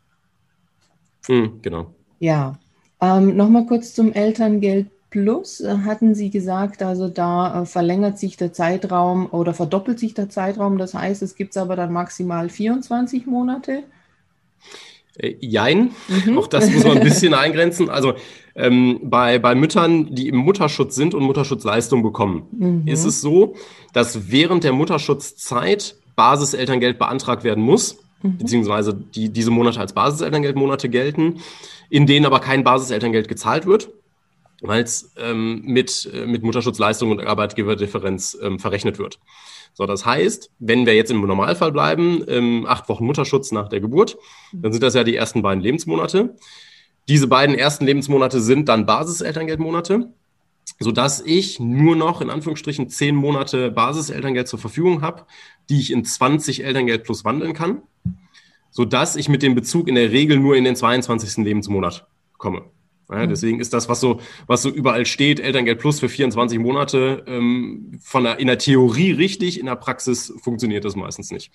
Hm, 1.28 1.60
genau. 1.62 1.94
Ja. 2.20 2.60
Ähm, 3.00 3.38
Nochmal 3.38 3.66
kurz 3.66 3.94
zum 3.94 4.12
Elterngeld 4.12 4.88
Plus. 5.10 5.64
Hatten 5.66 6.16
Sie 6.16 6.30
gesagt, 6.30 6.84
also 6.84 7.08
da 7.08 7.62
äh, 7.62 7.66
verlängert 7.66 8.20
sich 8.20 8.36
der 8.36 8.52
Zeitraum 8.52 9.28
oder 9.32 9.54
verdoppelt 9.54 10.00
sich 10.00 10.14
der 10.16 10.30
Zeitraum. 10.30 10.78
Das 10.78 10.94
heißt, 10.94 11.22
es 11.22 11.36
gibt 11.36 11.56
aber 11.56 11.78
dann 11.78 11.94
maximal 11.94 12.50
24 12.50 13.26
Monate. 13.26 13.84
Äh, 15.18 15.36
jein, 15.40 15.92
mhm. 16.08 16.38
auch 16.38 16.48
das 16.48 16.70
muss 16.70 16.84
man 16.84 16.98
ein 16.98 17.04
bisschen 17.04 17.34
eingrenzen. 17.34 17.90
Also 17.90 18.16
ähm, 18.58 19.00
bei, 19.04 19.38
bei 19.40 19.56
Müttern, 19.56 20.14
die 20.14 20.28
im 20.28 20.38
Mutterschutz 20.38 20.96
sind 20.96 21.14
und 21.14 21.24
Mutterschutzleistung 21.24 22.02
bekommen, 22.02 22.48
mhm. 22.52 22.88
ist 22.88 23.06
es 23.06 23.22
so, 23.22 23.56
dass 23.94 24.32
während 24.32 24.64
der 24.64 24.74
Mutterschutzzeit 24.74 25.96
Basiselterngeld 26.16 26.98
beantragt 26.98 27.44
werden 27.44 27.64
muss, 27.64 28.00
mhm. 28.24 28.40
beziehungsweise 28.40 28.94
die, 28.94 29.30
diese 29.30 29.52
Monate 29.52 29.80
als 29.80 29.94
Basiselterngeldmonate 29.94 30.90
gelten, 30.90 31.40
in 31.90 32.08
denen 32.08 32.26
aber 32.26 32.40
kein 32.40 32.64
Basiselterngeld 32.64 33.28
gezahlt 33.28 33.68
wird, 33.68 33.90
weil 34.62 34.82
es 34.84 35.14
ähm, 35.18 35.62
mit, 35.64 36.10
äh, 36.12 36.26
mit 36.26 36.42
Mutterschutzleistung 36.42 37.12
und 37.12 37.22
Arbeitgeberdifferenz 37.22 38.36
ähm, 38.42 38.58
verrechnet 38.58 38.98
wird. 38.98 39.20
So, 39.74 39.86
das 39.86 40.04
heißt, 40.04 40.50
wenn 40.58 40.88
wir 40.88 40.96
jetzt 40.96 41.12
im 41.12 41.22
Normalfall 41.22 41.72
bleiben, 41.72 42.24
ähm, 42.28 42.66
acht 42.68 42.90
Wochen 42.90 43.06
Mutterschutz 43.06 43.52
nach 43.52 43.70
der 43.70 43.80
Geburt, 43.80 44.18
dann 44.52 44.72
sind 44.72 44.82
das 44.82 44.96
ja 44.96 45.04
die 45.04 45.16
ersten 45.16 45.44
beiden 45.44 45.62
Lebensmonate. 45.62 46.36
Diese 47.08 47.28
beiden 47.28 47.56
ersten 47.56 47.86
Lebensmonate 47.86 48.42
sind 48.42 48.68
dann 48.68 48.86
Basiselterngeldmonate, 48.86 50.12
sodass 50.80 51.22
ich 51.22 51.60
nur 51.60 51.96
noch 51.96 52.22
in 52.22 52.30
Anführungsstrichen 52.30 52.90
zehn 52.90 53.16
Monate 53.16 53.72
Basiselterngeld 53.72 54.48
zur 54.48 54.60
Verfügung 54.60 55.02
habe, 55.02 55.26
die 55.70 55.80
ich 55.80 55.92
in 55.92 56.04
20 56.04 56.64
Elterngeld 56.64 57.04
plus 57.04 57.26
wandeln 57.26 57.54
kann. 57.54 57.82
sodass 58.70 59.16
ich 59.16 59.28
mit 59.28 59.42
dem 59.42 59.56
Bezug 59.56 59.88
in 59.88 59.96
der 59.96 60.12
Regel 60.12 60.40
nur 60.40 60.56
in 60.56 60.64
den 60.64 60.76
22. 60.76 61.44
Lebensmonat 61.44 62.06
komme. 62.38 62.66
Ja, 63.10 63.26
mhm. 63.26 63.30
deswegen 63.30 63.60
ist 63.60 63.74
das, 63.74 63.88
was 63.90 64.00
so, 64.00 64.20
was 64.46 64.62
so 64.62 64.70
überall 64.70 65.06
steht, 65.06 65.40
Elterngeld 65.40 65.80
Plus 65.80 66.00
für 66.00 66.10
24 66.10 66.60
Monate, 66.60 67.24
ähm, 67.26 67.98
von 68.02 68.26
der, 68.26 68.40
in 68.40 68.48
der 68.48 68.58
Theorie 68.58 69.12
richtig, 69.12 69.60
in 69.60 69.66
der 69.66 69.78
Praxis 69.78 70.34
funktioniert 70.42 70.86
das 70.86 70.96
meistens 70.96 71.32
nicht. 71.32 71.52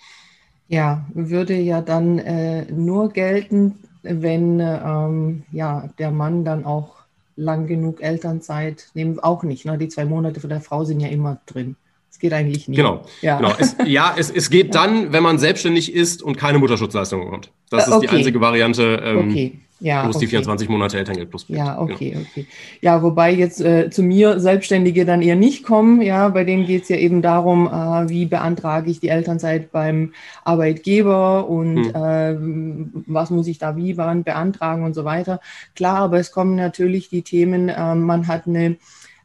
Ja, 0.67 1.05
würde 1.13 1.55
ja 1.55 1.81
dann 1.81 2.17
äh, 2.19 2.65
nur 2.71 3.09
gelten, 3.09 3.75
wenn 4.03 4.59
ähm, 4.59 5.43
ja, 5.51 5.89
der 5.97 6.11
Mann 6.11 6.45
dann 6.45 6.65
auch 6.65 6.95
lang 7.35 7.67
genug 7.67 8.01
Elternzeit 8.01 8.89
nehmen, 8.93 9.19
auch 9.19 9.43
nicht. 9.43 9.65
Ne? 9.65 9.77
Die 9.77 9.87
zwei 9.87 10.05
Monate 10.05 10.39
von 10.39 10.49
der 10.49 10.61
Frau 10.61 10.83
sind 10.83 10.99
ja 10.99 11.07
immer 11.07 11.39
drin. 11.45 11.75
Es 12.11 12.19
geht 12.19 12.31
eigentlich 12.31 12.67
nicht. 12.67 12.77
Genau. 12.77 13.05
Ja, 13.21 13.37
genau. 13.37 13.53
Es, 13.57 13.75
ja, 13.85 14.13
es, 14.15 14.29
es 14.29 14.51
geht 14.51 14.75
dann, 14.75 15.11
wenn 15.11 15.23
man 15.23 15.39
selbstständig 15.39 15.93
ist 15.93 16.21
und 16.21 16.37
keine 16.37 16.59
Mutterschutzleistung 16.59 17.21
bekommt. 17.21 17.49
Das 17.71 17.87
ist 17.87 17.93
okay. 17.93 18.07
die 18.07 18.15
einzige 18.15 18.39
Variante. 18.39 19.01
Ähm, 19.03 19.29
okay 19.29 19.59
ja, 19.79 20.03
plus 20.03 20.15
okay. 20.15 20.25
die 20.25 20.29
24 20.29 20.69
Monate 20.69 20.97
Elterngeld 20.97 21.29
plus. 21.29 21.45
Bleibt. 21.45 21.57
Ja, 21.57 21.79
okay, 21.79 22.11
genau. 22.11 22.25
okay. 22.29 22.47
Ja, 22.81 23.03
wobei 23.03 23.33
jetzt 23.33 23.59
äh, 23.59 23.89
zu 23.89 24.01
mir 24.01 24.39
Selbstständige 24.39 25.05
dann 25.05 25.21
eher 25.21 25.35
nicht 25.35 25.63
kommen. 25.63 26.01
Ja, 26.01 26.29
bei 26.29 26.43
denen 26.43 26.65
geht 26.65 26.83
es 26.83 26.89
ja 26.89 26.95
eben 26.95 27.21
darum, 27.21 27.67
äh, 27.67 28.09
wie 28.09 28.25
beantrage 28.25 28.89
ich 28.89 28.99
die 28.99 29.09
Elternzeit 29.09 29.71
beim 29.71 30.13
Arbeitgeber 30.45 31.49
und 31.49 31.93
hm. 31.93 31.95
äh, 31.95 33.03
was 33.07 33.29
muss 33.29 33.47
ich 33.47 33.57
da 33.57 33.75
wie 33.75 33.97
wann 33.97 34.23
beantragen 34.23 34.83
und 34.83 34.93
so 34.93 35.03
weiter. 35.03 35.41
Klar, 35.75 35.97
aber 35.97 36.19
es 36.19 36.31
kommen 36.31 36.55
natürlich 36.55 37.09
die 37.09 37.23
Themen, 37.23 37.69
ähm, 37.75 38.03
man 38.03 38.27
hat 38.27 38.47
eine 38.47 38.77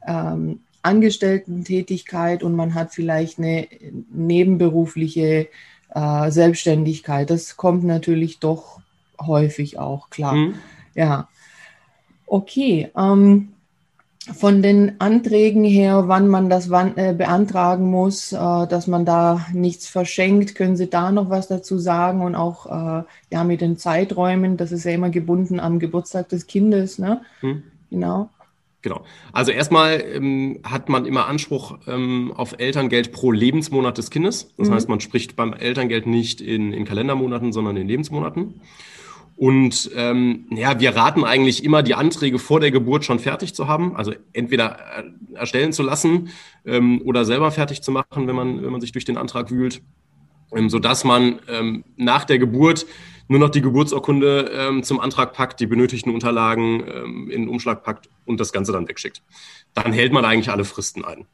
ähm, 0.06 0.60
Angestellten-Tätigkeit 0.82 2.42
und 2.42 2.54
man 2.54 2.74
hat 2.74 2.92
vielleicht 2.92 3.38
eine 3.38 3.68
nebenberufliche 4.10 5.48
äh, 5.94 6.30
Selbstständigkeit. 6.30 7.30
Das 7.30 7.56
kommt 7.56 7.84
natürlich 7.84 8.38
doch 8.38 8.80
häufig 9.20 9.78
auch, 9.78 10.10
klar. 10.10 10.34
Mhm. 10.34 10.54
Ja. 10.94 11.28
Okay. 12.26 12.90
Ähm, 12.96 13.54
von 14.34 14.62
den 14.62 15.00
Anträgen 15.00 15.64
her, 15.64 16.04
wann 16.06 16.28
man 16.28 16.50
das 16.50 16.70
wann, 16.70 16.96
äh, 16.96 17.14
beantragen 17.16 17.90
muss, 17.90 18.32
äh, 18.32 18.36
dass 18.36 18.86
man 18.86 19.04
da 19.04 19.46
nichts 19.52 19.88
verschenkt, 19.88 20.54
können 20.54 20.76
Sie 20.76 20.90
da 20.90 21.10
noch 21.10 21.30
was 21.30 21.48
dazu 21.48 21.78
sagen? 21.78 22.20
Und 22.20 22.34
auch 22.34 22.66
äh, 22.66 23.04
ja 23.30 23.44
mit 23.44 23.60
den 23.60 23.78
Zeiträumen, 23.78 24.56
das 24.56 24.72
ist 24.72 24.84
ja 24.84 24.92
immer 24.92 25.10
gebunden 25.10 25.60
am 25.60 25.78
Geburtstag 25.78 26.28
des 26.28 26.46
Kindes, 26.46 26.98
ne? 26.98 27.22
Mhm. 27.40 27.62
Genau. 27.90 28.28
Genau. 28.82 29.02
Also 29.32 29.50
erstmal 29.50 30.00
ähm, 30.00 30.60
hat 30.62 30.88
man 30.88 31.04
immer 31.04 31.26
Anspruch 31.26 31.78
ähm, 31.88 32.32
auf 32.36 32.54
Elterngeld 32.58 33.12
pro 33.12 33.32
Lebensmonat 33.32 33.98
des 33.98 34.10
Kindes. 34.10 34.54
Das 34.56 34.68
mhm. 34.68 34.74
heißt, 34.74 34.88
man 34.88 35.00
spricht 35.00 35.34
beim 35.34 35.52
Elterngeld 35.52 36.06
nicht 36.06 36.40
in, 36.40 36.72
in 36.72 36.84
Kalendermonaten, 36.84 37.52
sondern 37.52 37.76
in 37.76 37.88
Lebensmonaten. 37.88 38.60
Und 39.38 39.92
ähm, 39.94 40.46
ja, 40.50 40.80
wir 40.80 40.96
raten 40.96 41.22
eigentlich 41.22 41.62
immer, 41.62 41.84
die 41.84 41.94
Anträge 41.94 42.40
vor 42.40 42.58
der 42.58 42.72
Geburt 42.72 43.04
schon 43.04 43.20
fertig 43.20 43.54
zu 43.54 43.68
haben, 43.68 43.94
also 43.94 44.12
entweder 44.32 44.78
äh, 44.98 45.36
erstellen 45.36 45.72
zu 45.72 45.84
lassen 45.84 46.30
ähm, 46.66 47.00
oder 47.04 47.24
selber 47.24 47.52
fertig 47.52 47.80
zu 47.80 47.92
machen, 47.92 48.26
wenn 48.26 48.34
man, 48.34 48.64
wenn 48.64 48.72
man 48.72 48.80
sich 48.80 48.90
durch 48.90 49.04
den 49.04 49.16
Antrag 49.16 49.52
wühlt, 49.52 49.80
ähm, 50.52 50.68
sodass 50.68 51.04
man 51.04 51.38
ähm, 51.48 51.84
nach 51.96 52.24
der 52.24 52.40
Geburt 52.40 52.84
nur 53.28 53.38
noch 53.38 53.50
die 53.50 53.60
Geburtsurkunde 53.60 54.50
ähm, 54.52 54.82
zum 54.82 54.98
Antrag 54.98 55.34
packt, 55.34 55.60
die 55.60 55.66
benötigten 55.66 56.12
Unterlagen 56.12 56.82
ähm, 56.92 57.30
in 57.30 57.42
den 57.42 57.48
Umschlag 57.48 57.84
packt 57.84 58.08
und 58.24 58.40
das 58.40 58.52
Ganze 58.52 58.72
dann 58.72 58.88
wegschickt. 58.88 59.22
Dann 59.72 59.92
hält 59.92 60.12
man 60.12 60.24
eigentlich 60.24 60.50
alle 60.50 60.64
Fristen 60.64 61.04
ein. 61.04 61.26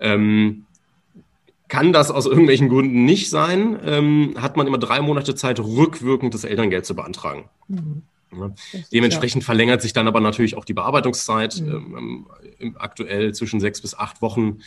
Ähm, 0.00 0.66
kann 1.68 1.92
das 1.92 2.10
aus 2.10 2.26
irgendwelchen 2.26 2.68
Gründen 2.68 3.04
nicht 3.04 3.30
sein, 3.30 3.78
ähm, 3.84 4.34
hat 4.38 4.56
man 4.56 4.66
immer 4.66 4.78
drei 4.78 5.00
Monate 5.00 5.34
Zeit, 5.34 5.58
rückwirkend 5.60 6.34
das 6.34 6.44
Elterngeld 6.44 6.86
zu 6.86 6.94
beantragen. 6.94 7.48
Mhm. 7.68 8.02
Ja. 8.32 8.50
Dementsprechend 8.92 9.42
ja. 9.42 9.46
verlängert 9.46 9.82
sich 9.82 9.92
dann 9.92 10.08
aber 10.08 10.20
natürlich 10.20 10.56
auch 10.56 10.64
die 10.64 10.74
Bearbeitungszeit, 10.74 11.60
mhm. 11.60 12.26
ähm, 12.60 12.76
aktuell 12.78 13.34
zwischen 13.34 13.60
sechs 13.60 13.80
bis 13.80 13.94
acht 13.96 14.22
Wochen 14.22 14.58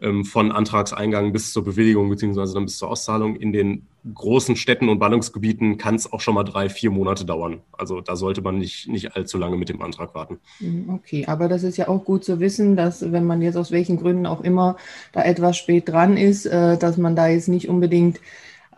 ähm, 0.00 0.24
von 0.24 0.52
Antragseingang 0.52 1.32
bis 1.32 1.52
zur 1.52 1.64
Bewilligung 1.64 2.08
beziehungsweise 2.08 2.54
dann 2.54 2.64
bis 2.64 2.78
zur 2.78 2.90
Auszahlung. 2.90 3.36
In 3.36 3.52
den 3.52 3.86
großen 4.14 4.56
Städten 4.56 4.88
und 4.88 4.98
Ballungsgebieten 4.98 5.76
kann 5.76 5.96
es 5.96 6.12
auch 6.12 6.20
schon 6.20 6.34
mal 6.34 6.44
drei, 6.44 6.68
vier 6.68 6.90
Monate 6.90 7.24
dauern. 7.24 7.60
Also 7.72 8.00
da 8.00 8.16
sollte 8.16 8.40
man 8.40 8.58
nicht, 8.58 8.88
nicht 8.88 9.16
allzu 9.16 9.38
lange 9.38 9.56
mit 9.56 9.68
dem 9.68 9.82
Antrag 9.82 10.14
warten. 10.14 10.38
Mhm, 10.60 10.90
okay, 10.90 11.26
aber 11.26 11.48
das 11.48 11.62
ist 11.62 11.76
ja 11.76 11.88
auch 11.88 12.04
gut 12.04 12.24
zu 12.24 12.40
wissen, 12.40 12.76
dass 12.76 13.12
wenn 13.12 13.26
man 13.26 13.42
jetzt 13.42 13.56
aus 13.56 13.70
welchen 13.70 13.98
Gründen 13.98 14.26
auch 14.26 14.40
immer 14.40 14.76
da 15.12 15.22
etwas 15.22 15.56
spät 15.56 15.88
dran 15.88 16.16
ist, 16.16 16.46
äh, 16.46 16.78
dass 16.78 16.96
man 16.96 17.16
da 17.16 17.28
jetzt 17.28 17.48
nicht 17.48 17.68
unbedingt 17.68 18.20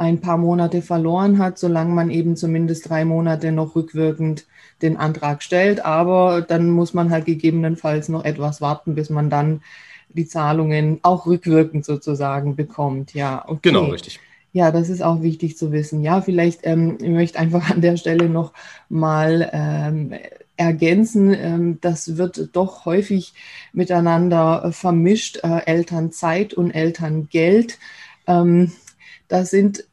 ein 0.01 0.23
paar 0.23 0.39
Monate 0.39 0.81
verloren 0.81 1.37
hat, 1.37 1.59
solange 1.59 1.95
man 1.95 2.11
eben 2.11 2.35
zumindest 2.35 2.89
drei 2.89 3.05
Monate 3.05 3.53
noch 3.53 3.77
rückwirkend 3.77 4.47
den 4.81 4.97
Antrag 4.97 5.43
stellt. 5.43 5.85
Aber 5.85 6.41
dann 6.41 6.71
muss 6.71 6.95
man 6.95 7.11
halt 7.11 7.27
gegebenenfalls 7.27 8.09
noch 8.09 8.25
etwas 8.25 8.63
warten, 8.63 8.95
bis 8.95 9.11
man 9.11 9.29
dann 9.29 9.61
die 10.15 10.27
Zahlungen 10.27 10.99
auch 11.03 11.27
rückwirkend 11.27 11.85
sozusagen 11.85 12.57
bekommt. 12.57 13.15
Ja, 13.15 13.45
okay. 13.47 13.61
Genau, 13.63 13.87
richtig. 13.87 14.21
Ja, 14.53 14.73
das 14.73 14.89
ist 14.89 15.03
auch 15.03 15.23
wichtig 15.23 15.57
zu 15.57 15.71
wissen. 15.71 16.03
Ja, 16.03 16.23
vielleicht, 16.23 16.61
ähm, 16.65 16.99
ich 17.01 17.09
möchte 17.09 17.39
einfach 17.39 17.71
an 17.71 17.81
der 17.81 17.97
Stelle 17.97 18.29
noch 18.29 18.53
mal 18.89 19.49
ähm, 19.53 20.13
ergänzen, 20.57 21.33
ähm, 21.33 21.79
das 21.81 22.17
wird 22.17 22.51
doch 22.53 22.85
häufig 22.85 23.33
miteinander 23.73 24.73
vermischt, 24.73 25.39
äh, 25.43 25.65
Elternzeit 25.65 26.53
und 26.53 26.71
Elterngeld. 26.73 27.79
Ähm, 28.27 28.73
das 29.29 29.51
sind 29.51 29.85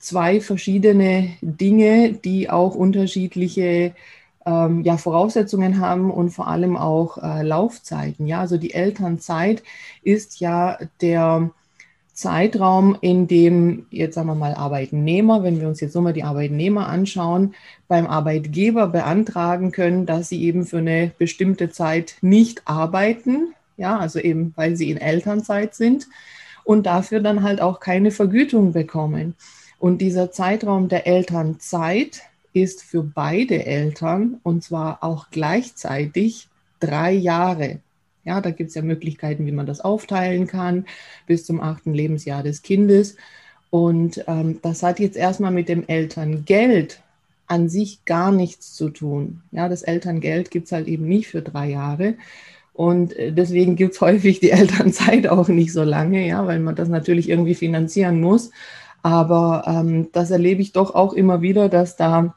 zwei 0.00 0.40
verschiedene 0.40 1.30
Dinge, 1.40 2.12
die 2.12 2.50
auch 2.50 2.74
unterschiedliche 2.74 3.94
ähm, 4.48 4.82
ja, 4.82 4.96
Voraussetzungen 4.96 5.78
haben 5.78 6.10
und 6.10 6.30
vor 6.30 6.48
allem 6.48 6.76
auch 6.76 7.18
äh, 7.18 7.42
Laufzeiten. 7.42 8.26
Ja, 8.26 8.40
also 8.40 8.56
die 8.56 8.72
Elternzeit 8.72 9.62
ist 10.02 10.40
ja 10.40 10.78
der 11.02 11.50
Zeitraum, 12.14 12.96
in 13.00 13.28
dem 13.28 13.86
jetzt 13.90 14.14
sagen 14.14 14.28
wir 14.28 14.34
mal 14.34 14.54
Arbeitnehmer, 14.54 15.42
wenn 15.42 15.60
wir 15.60 15.68
uns 15.68 15.80
jetzt 15.80 15.92
so 15.92 16.00
mal 16.00 16.14
die 16.14 16.24
Arbeitnehmer 16.24 16.88
anschauen, 16.88 17.54
beim 17.86 18.06
Arbeitgeber 18.06 18.88
beantragen 18.88 19.70
können, 19.70 20.06
dass 20.06 20.30
sie 20.30 20.42
eben 20.42 20.64
für 20.64 20.78
eine 20.78 21.12
bestimmte 21.18 21.70
Zeit 21.70 22.16
nicht 22.22 22.62
arbeiten, 22.64 23.54
ja, 23.76 23.98
also 23.98 24.18
eben 24.18 24.52
weil 24.56 24.76
sie 24.76 24.90
in 24.90 24.96
Elternzeit 24.96 25.74
sind 25.74 26.08
und 26.64 26.86
dafür 26.86 27.20
dann 27.20 27.42
halt 27.42 27.60
auch 27.60 27.80
keine 27.80 28.10
Vergütung 28.10 28.72
bekommen. 28.72 29.34
Und 29.78 29.98
dieser 29.98 30.32
Zeitraum 30.32 30.88
der 30.88 31.06
Elternzeit 31.06 32.22
ist 32.52 32.82
für 32.82 33.02
beide 33.02 33.66
Eltern 33.66 34.40
und 34.42 34.62
zwar 34.62 35.02
auch 35.02 35.30
gleichzeitig 35.30 36.48
drei 36.80 37.12
Jahre. 37.12 37.80
Ja, 38.24 38.40
da 38.40 38.50
gibt 38.50 38.68
es 38.68 38.74
ja 38.74 38.82
Möglichkeiten, 38.82 39.46
wie 39.46 39.52
man 39.52 39.66
das 39.66 39.80
aufteilen 39.80 40.46
kann 40.46 40.84
bis 41.26 41.46
zum 41.46 41.60
achten 41.60 41.94
Lebensjahr 41.94 42.42
des 42.42 42.62
Kindes. 42.62 43.16
Und 43.70 44.24
ähm, 44.26 44.60
das 44.62 44.82
hat 44.82 45.00
jetzt 45.00 45.16
erstmal 45.16 45.50
mit 45.50 45.68
dem 45.68 45.86
Elterngeld 45.86 47.00
an 47.46 47.68
sich 47.68 48.04
gar 48.04 48.30
nichts 48.30 48.74
zu 48.74 48.90
tun. 48.90 49.42
Ja, 49.50 49.68
das 49.68 49.82
Elterngeld 49.82 50.50
gibt 50.50 50.66
es 50.66 50.72
halt 50.72 50.88
eben 50.88 51.06
nicht 51.06 51.28
für 51.28 51.42
drei 51.42 51.70
Jahre. 51.70 52.14
Und 52.74 53.16
äh, 53.16 53.32
deswegen 53.32 53.76
gibt 53.76 53.94
es 53.94 54.00
häufig 54.02 54.40
die 54.40 54.50
Elternzeit 54.50 55.26
auch 55.26 55.48
nicht 55.48 55.72
so 55.72 55.82
lange, 55.82 56.26
ja, 56.26 56.46
weil 56.46 56.60
man 56.60 56.76
das 56.76 56.88
natürlich 56.88 57.28
irgendwie 57.28 57.54
finanzieren 57.54 58.20
muss. 58.20 58.50
Aber 59.02 59.64
ähm, 59.66 60.08
das 60.12 60.30
erlebe 60.30 60.62
ich 60.62 60.72
doch 60.72 60.94
auch 60.94 61.12
immer 61.12 61.40
wieder, 61.40 61.68
dass 61.68 61.96
da 61.96 62.34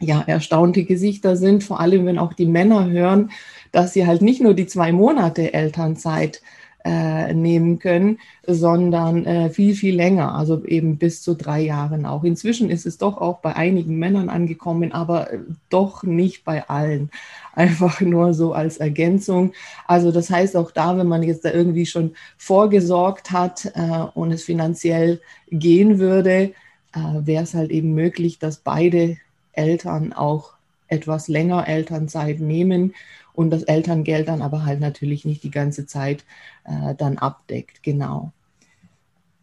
ja 0.00 0.22
erstaunte 0.26 0.84
Gesichter 0.84 1.36
sind, 1.36 1.64
vor 1.64 1.80
allem 1.80 2.06
wenn 2.06 2.18
auch 2.18 2.32
die 2.32 2.46
Männer 2.46 2.88
hören, 2.88 3.30
dass 3.72 3.92
sie 3.92 4.06
halt 4.06 4.22
nicht 4.22 4.40
nur 4.40 4.54
die 4.54 4.66
zwei 4.66 4.92
Monate 4.92 5.52
Elternzeit 5.52 6.42
äh, 6.88 7.34
nehmen 7.34 7.78
können, 7.78 8.18
sondern 8.46 9.26
äh, 9.26 9.50
viel, 9.50 9.74
viel 9.74 9.94
länger, 9.94 10.34
also 10.34 10.64
eben 10.64 10.96
bis 10.96 11.20
zu 11.20 11.34
drei 11.34 11.60
Jahren 11.60 12.06
auch. 12.06 12.24
Inzwischen 12.24 12.70
ist 12.70 12.86
es 12.86 12.96
doch 12.96 13.18
auch 13.18 13.40
bei 13.40 13.54
einigen 13.54 13.98
Männern 13.98 14.30
angekommen, 14.30 14.92
aber 14.92 15.30
äh, 15.30 15.38
doch 15.68 16.02
nicht 16.02 16.44
bei 16.44 16.66
allen. 16.66 17.10
Einfach 17.54 18.00
nur 18.00 18.32
so 18.32 18.54
als 18.54 18.78
Ergänzung. 18.78 19.52
Also 19.86 20.12
das 20.12 20.30
heißt 20.30 20.56
auch 20.56 20.70
da, 20.70 20.96
wenn 20.96 21.08
man 21.08 21.22
jetzt 21.22 21.44
da 21.44 21.52
irgendwie 21.52 21.84
schon 21.84 22.14
vorgesorgt 22.38 23.32
hat 23.32 23.70
äh, 23.74 24.06
und 24.14 24.32
es 24.32 24.44
finanziell 24.44 25.20
gehen 25.50 25.98
würde, 25.98 26.52
äh, 26.94 27.00
wäre 27.20 27.42
es 27.42 27.52
halt 27.52 27.70
eben 27.70 27.92
möglich, 27.92 28.38
dass 28.38 28.58
beide 28.58 29.18
Eltern 29.52 30.14
auch 30.14 30.52
etwas 30.86 31.28
länger 31.28 31.68
Elternzeit 31.68 32.40
nehmen 32.40 32.94
und 33.38 33.50
das 33.50 33.62
Elterngeld 33.62 34.26
dann 34.26 34.42
aber 34.42 34.64
halt 34.64 34.80
natürlich 34.80 35.24
nicht 35.24 35.44
die 35.44 35.52
ganze 35.52 35.86
Zeit 35.86 36.24
äh, 36.64 36.96
dann 36.96 37.18
abdeckt. 37.18 37.84
Genau. 37.84 38.32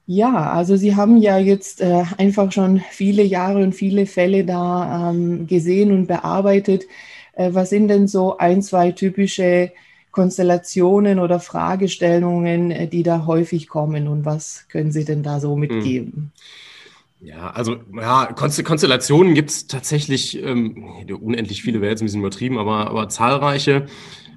Ja, 0.05 0.51
also 0.51 0.75
Sie 0.75 0.97
haben 0.97 1.15
ja 1.15 1.37
jetzt 1.37 1.79
äh, 1.79 2.03
einfach 2.17 2.51
schon 2.51 2.81
viele 2.91 3.23
Jahre 3.23 3.63
und 3.63 3.73
viele 3.73 4.05
Fälle 4.05 4.43
da 4.43 5.11
ähm, 5.11 5.47
gesehen 5.47 5.93
und 5.93 6.07
bearbeitet. 6.07 6.83
Äh, 7.35 7.53
was 7.53 7.69
sind 7.69 7.87
denn 7.87 8.09
so 8.09 8.37
ein, 8.37 8.61
zwei 8.61 8.91
typische 8.91 9.71
Konstellationen 10.11 11.17
oder 11.17 11.39
Fragestellungen, 11.39 12.71
äh, 12.71 12.87
die 12.89 13.01
da 13.01 13.25
häufig 13.25 13.69
kommen 13.69 14.09
und 14.09 14.25
was 14.25 14.65
können 14.67 14.91
Sie 14.91 15.05
denn 15.05 15.23
da 15.23 15.39
so 15.39 15.55
mitgeben? 15.55 16.33
Ja, 17.21 17.49
also 17.51 17.77
ja, 17.93 18.25
Konstellationen 18.33 19.33
gibt 19.33 19.49
es 19.49 19.67
tatsächlich 19.67 20.41
ähm, 20.41 20.85
unendlich 21.21 21.63
viele, 21.63 21.81
wäre 21.81 21.91
jetzt 21.91 22.01
ein 22.01 22.05
bisschen 22.05 22.19
übertrieben, 22.19 22.57
aber, 22.57 22.87
aber 22.87 23.09
zahlreiche. 23.09 23.87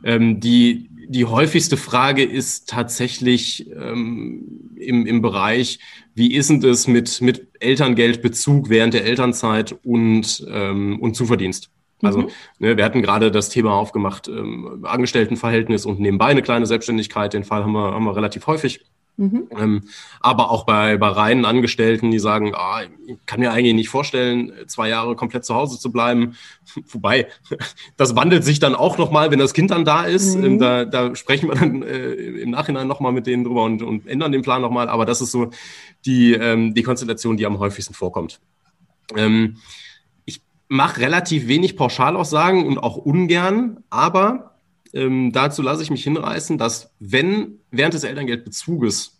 Ähm, 0.04 0.40
die, 0.40 0.88
die 1.08 1.24
häufigste 1.24 1.76
Frage 1.76 2.22
ist 2.22 2.68
tatsächlich 2.68 3.70
ähm, 3.72 4.72
im, 4.76 5.06
im 5.06 5.22
Bereich, 5.22 5.80
wie 6.14 6.34
ist 6.34 6.50
denn 6.50 6.60
das 6.60 6.86
mit, 6.86 7.20
mit 7.20 7.48
Elterngeldbezug 7.60 8.70
während 8.70 8.94
der 8.94 9.04
Elternzeit 9.04 9.76
und, 9.84 10.46
ähm, 10.48 11.00
und 11.00 11.14
Zuverdienst? 11.14 11.70
Also 12.02 12.22
mhm. 12.22 12.28
ne, 12.58 12.76
wir 12.76 12.84
hatten 12.84 13.02
gerade 13.02 13.30
das 13.30 13.48
Thema 13.48 13.72
aufgemacht, 13.72 14.28
ähm, 14.28 14.84
Angestelltenverhältnis 14.84 15.84
und 15.84 15.98
nebenbei 15.98 16.26
eine 16.26 16.42
kleine 16.42 16.66
Selbstständigkeit. 16.66 17.32
Den 17.32 17.44
Fall 17.44 17.64
haben 17.64 17.72
wir, 17.72 17.92
haben 17.92 18.04
wir 18.04 18.14
relativ 18.14 18.46
häufig. 18.46 18.84
Mhm. 19.18 19.48
Ähm, 19.50 19.82
aber 20.20 20.52
auch 20.52 20.64
bei, 20.64 20.96
bei 20.96 21.08
reinen 21.08 21.44
Angestellten, 21.44 22.12
die 22.12 22.20
sagen, 22.20 22.52
ah, 22.54 22.82
ich 23.04 23.16
kann 23.26 23.40
mir 23.40 23.50
eigentlich 23.50 23.74
nicht 23.74 23.88
vorstellen, 23.88 24.52
zwei 24.68 24.88
Jahre 24.88 25.16
komplett 25.16 25.44
zu 25.44 25.56
Hause 25.56 25.78
zu 25.78 25.90
bleiben. 25.90 26.36
Wobei, 26.86 27.26
das 27.96 28.14
wandelt 28.14 28.44
sich 28.44 28.60
dann 28.60 28.76
auch 28.76 28.96
nochmal, 28.96 29.32
wenn 29.32 29.40
das 29.40 29.54
Kind 29.54 29.72
dann 29.72 29.84
da 29.84 30.04
ist. 30.04 30.36
Mhm. 30.36 30.44
Ähm, 30.44 30.58
da, 30.60 30.84
da 30.84 31.16
sprechen 31.16 31.48
wir 31.48 31.56
dann 31.56 31.82
äh, 31.82 32.12
im 32.12 32.50
Nachhinein 32.50 32.86
nochmal 32.86 33.10
mit 33.10 33.26
denen 33.26 33.42
drüber 33.42 33.64
und, 33.64 33.82
und 33.82 34.06
ändern 34.06 34.30
den 34.30 34.42
Plan 34.42 34.62
nochmal. 34.62 34.88
Aber 34.88 35.04
das 35.04 35.20
ist 35.20 35.32
so 35.32 35.50
die, 36.06 36.34
ähm, 36.34 36.72
die 36.74 36.84
Konstellation, 36.84 37.36
die 37.36 37.44
am 37.44 37.58
häufigsten 37.58 37.94
vorkommt. 37.94 38.40
Ähm, 39.16 39.56
ich 40.26 40.42
mache 40.68 41.00
relativ 41.00 41.48
wenig 41.48 41.76
Pauschalaussagen 41.76 42.64
und 42.64 42.78
auch 42.78 42.96
ungern, 42.96 43.82
aber 43.90 44.57
ähm, 44.92 45.32
dazu 45.32 45.62
lasse 45.62 45.82
ich 45.82 45.90
mich 45.90 46.04
hinreißen, 46.04 46.58
dass 46.58 46.90
wenn 46.98 47.60
während 47.70 47.94
des 47.94 48.04
Elterngeldbezuges 48.04 49.18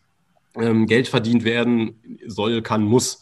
ähm, 0.55 0.87
Geld 0.87 1.09
verdient 1.09 1.45
werden 1.45 2.19
soll, 2.27 2.63
kann, 2.63 2.83
muss, 2.83 3.21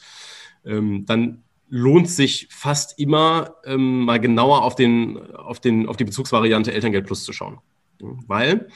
ähm, 0.64 1.04
dann 1.06 1.42
lohnt 1.68 2.08
sich 2.08 2.48
fast 2.50 2.98
immer 2.98 3.56
ähm, 3.64 4.04
mal 4.04 4.20
genauer 4.20 4.62
auf, 4.62 4.74
den, 4.74 5.18
auf, 5.34 5.60
den, 5.60 5.88
auf 5.88 5.96
die 5.96 6.04
Bezugsvariante 6.04 6.72
Elterngeld 6.72 7.06
Plus 7.06 7.24
zu 7.24 7.32
schauen. 7.32 7.58
Weil 7.98 8.68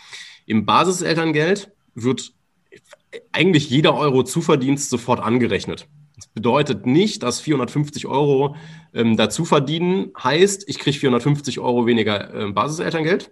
im 0.47 0.67
Basiselterngeld 0.67 1.71
wird 1.95 2.33
eigentlich 3.33 3.71
jeder 3.71 3.95
Euro 3.97 4.25
Zuverdienst 4.25 4.91
sofort 4.91 5.21
angerechnet. 5.21 5.89
Das 6.17 6.27
bedeutet 6.27 6.87
nicht, 6.87 7.23
dass 7.23 7.41
450 7.41 8.07
Euro 8.07 8.57
ähm, 8.93 9.17
dazu 9.17 9.45
verdienen 9.45 10.13
heißt, 10.23 10.69
ich 10.69 10.79
kriege 10.79 10.99
450 10.99 11.61
Euro 11.61 11.87
weniger 11.87 12.35
äh, 12.35 12.51
Basiselterngeld, 12.53 13.31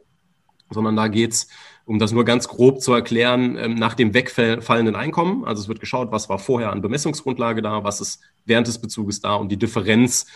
sondern 0.71 0.97
da 0.97 1.09
geht 1.09 1.33
es, 1.33 1.49
um 1.85 1.99
das 1.99 2.13
nur 2.13 2.25
ganz 2.25 2.49
grob 2.49 2.81
zu 2.81 2.93
erklären, 2.93 3.57
ähm, 3.57 3.75
nach 3.75 3.95
dem 3.95 4.15
wegfallenden 4.15 4.95
Einkommen. 4.95 5.45
Also 5.45 5.63
es 5.63 5.69
wird 5.69 5.81
geschaut, 5.81 6.13
was 6.13 6.29
war 6.29 6.39
vorher 6.39 6.71
an 6.73 6.83
Bemessungsgrundlage 6.83 7.63
da, 7.63 7.85
was 7.85 8.01
ist 8.01 8.21
während 8.45 8.67
des 8.67 8.79
Bezuges 8.79 9.21
da 9.21 9.35
und 9.35 9.51
die 9.51 9.57
Differenz 9.57 10.27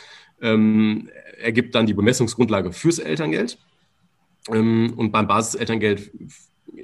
ähm, 0.41 1.11
ergibt 1.41 1.75
dann 1.75 1.87
die 1.87 1.95
Bemessungsgrundlage 1.95 2.73
fürs 2.73 2.99
Elterngeld. 2.99 3.59
Ähm, 4.51 4.95
und 4.97 5.13
beim 5.13 5.27
Basiselterngeld 5.27 6.11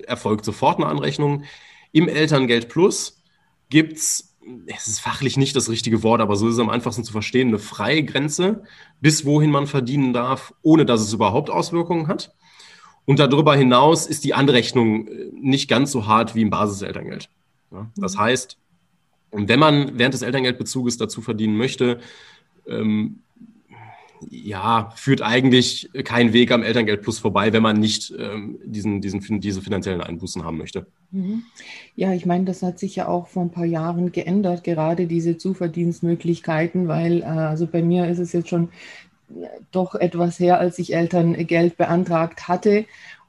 erfolgt 0.07 0.45
sofort 0.45 0.78
eine 0.78 0.87
Anrechnung. 0.87 1.45
Im 1.93 2.09
Elterngeld 2.09 2.69
Plus 2.69 3.23
gibt 3.71 3.97
es 3.97 4.28
es 4.67 4.88
ist 4.88 5.00
fachlich 5.00 5.37
nicht 5.37 5.57
das 5.57 5.69
richtige 5.69 6.02
Wort, 6.02 6.21
aber 6.21 6.37
so 6.37 6.49
ist 6.49 6.55
es 6.55 6.61
am 6.61 6.71
einfachsten 6.71 7.05
zu 7.05 7.12
verstehen, 7.12 7.49
eine 7.49 7.59
freie 7.59 8.02
Grenze, 8.02 8.62
bis 9.00 9.25
wohin 9.25 9.50
man 9.50 9.67
verdienen 9.67 10.12
darf, 10.12 10.55
ohne 10.62 10.87
dass 10.87 11.00
es 11.00 11.12
überhaupt 11.12 11.50
Auswirkungen 11.50 12.09
hat. 12.09 12.35
Und 13.09 13.19
darüber 13.21 13.57
hinaus 13.57 14.07
ist 14.07 14.25
die 14.25 14.35
Anrechnung 14.35 15.09
äh, 15.09 15.31
nicht 15.33 15.67
ganz 15.67 15.93
so 15.93 16.07
hart 16.07 16.35
wie 16.35 16.43
im 16.43 16.50
Basiselterngeld. 16.50 17.31
Das 17.97 18.17
mhm. 18.17 18.21
heißt, 18.21 18.59
wenn 19.31 19.59
man 19.59 19.99
während 19.99 20.12
des 20.12 20.21
Elterngeldbezuges 20.21 20.99
dazu 20.99 21.23
verdienen 21.23 21.57
möchte, 21.57 22.00
ähm, 22.69 23.21
ja, 24.29 24.92
führt 24.94 25.23
eigentlich 25.23 25.88
kein 26.05 26.35
Weg 26.35 26.53
am 26.53 26.62
Elterngeld 26.62 27.01
Plus 27.01 27.18
vorbei, 27.18 27.51
wenn 27.55 27.62
man 27.62 27.81
nicht 27.81 28.12
ähm, 28.18 28.59
diesen, 28.62 29.01
diesen, 29.01 29.40
diese 29.40 29.62
finanziellen 29.62 30.03
Einbußen 30.03 30.44
haben 30.44 30.59
möchte. 30.59 30.87
Mhm. 31.11 31.44
Ja, 31.97 32.12
ich 32.12 32.27
meine, 32.27 32.44
das 32.44 32.62
hat 32.62 32.79
sich 32.79 32.97
ja 32.97 33.09
auch 33.09 33.29
vor 33.29 33.42
ein 33.42 33.53
paar 33.53 33.64
Jahren 33.64 34.12
geändert, 34.12 34.64
gerade 34.64 35.07
diese 35.07 35.38
Zuverdienstmöglichkeiten, 35.38 36.88
weil 36.88 37.23
äh, 37.23 37.25
also 37.25 37.66
bei 37.66 37.83
mir 37.83 38.07
ist 38.07 38.18
es 38.18 38.33
jetzt 38.33 38.51
schon 38.51 38.68
doch 39.73 39.95
etwas 39.95 40.38
her, 40.38 40.59
als 40.59 40.79
ich 40.79 40.95
Elterngeld 40.95 41.77
beantragt 41.77 42.49
hatte. 42.49 42.87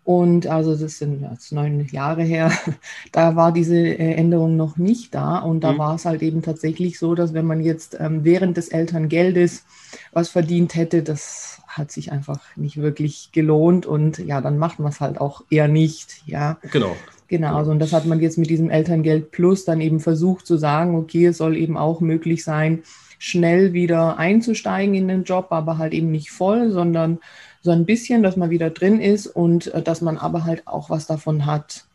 Und 0.10 0.48
also 0.48 0.76
das 0.76 0.98
sind 0.98 1.22
jetzt 1.22 1.52
neun 1.52 1.86
Jahre 1.92 2.24
her, 2.24 2.52
da 3.12 3.36
war 3.36 3.52
diese 3.52 3.78
äh, 3.78 4.14
Änderung 4.16 4.58
noch 4.58 4.78
nicht 4.78 5.14
da. 5.14 5.38
Und 5.38 5.64
da 5.64 5.74
mhm. 5.74 5.78
war 5.78 5.96
es 5.96 6.06
halt 6.06 6.24
eben 6.24 6.42
tatsächlich 6.42 6.98
so, 6.98 7.14
dass 7.14 7.34
wenn 7.34 7.46
man 7.46 7.62
jetzt 7.62 7.96
ähm, 8.00 8.24
während 8.24 8.58
des 8.58 8.70
Elterngeldes 8.70 9.66
was 10.12 10.30
verdient 10.30 10.74
hätte, 10.74 11.04
das 11.04 11.62
hat 11.68 11.92
sich 11.92 12.12
einfach 12.12 12.40
nicht 12.56 12.78
wirklich 12.78 13.32
gelohnt. 13.34 13.86
Und 13.86 14.18
ja, 14.18 14.42
dann 14.42 14.58
macht 14.58 14.80
man 14.80 14.92
es 14.92 15.00
halt 15.00 15.22
auch 15.22 15.44
eher 15.52 15.68
nicht. 15.68 16.24
Ja, 16.26 16.58
genau. 16.72 16.96
Genau, 17.28 17.58
also 17.58 17.70
und 17.70 17.78
das 17.78 17.94
hat 17.94 18.08
man 18.08 18.20
jetzt 18.20 18.40
mit 18.40 18.50
diesem 18.50 18.72
Elterngeld 18.72 19.30
Plus 19.30 19.64
dann 19.64 19.82
eben 19.82 20.00
versucht 20.00 20.48
zu 20.48 20.58
sagen, 20.58 20.96
okay, 20.96 21.28
es 21.28 21.38
soll 21.38 21.56
eben 21.56 21.78
auch 21.78 22.02
möglich 22.02 22.44
sein, 22.44 22.82
schnell 23.20 23.74
wieder 23.74 24.18
einzusteigen 24.18 24.96
in 24.96 25.08
den 25.08 25.24
Job, 25.26 25.48
aber 25.52 25.78
halt 25.78 25.94
eben 25.94 26.10
nicht 26.10 26.32
voll, 26.32 26.72
sondern 26.72 27.20
so 27.62 27.72
ein 27.72 27.86
bisschen, 27.86 28.24
dass 28.24 28.38
man 28.38 28.50
wieder 28.50 28.70
drin 28.72 29.00
ist 29.00 29.28
und 29.28 29.68
äh, 29.74 29.84
dass 29.84 30.02
man 30.02 30.18
aber 30.18 30.46
halt 30.46 30.66
auch 30.66 30.90
was 30.90 31.06
davon 31.06 31.46
hat. 31.46 31.86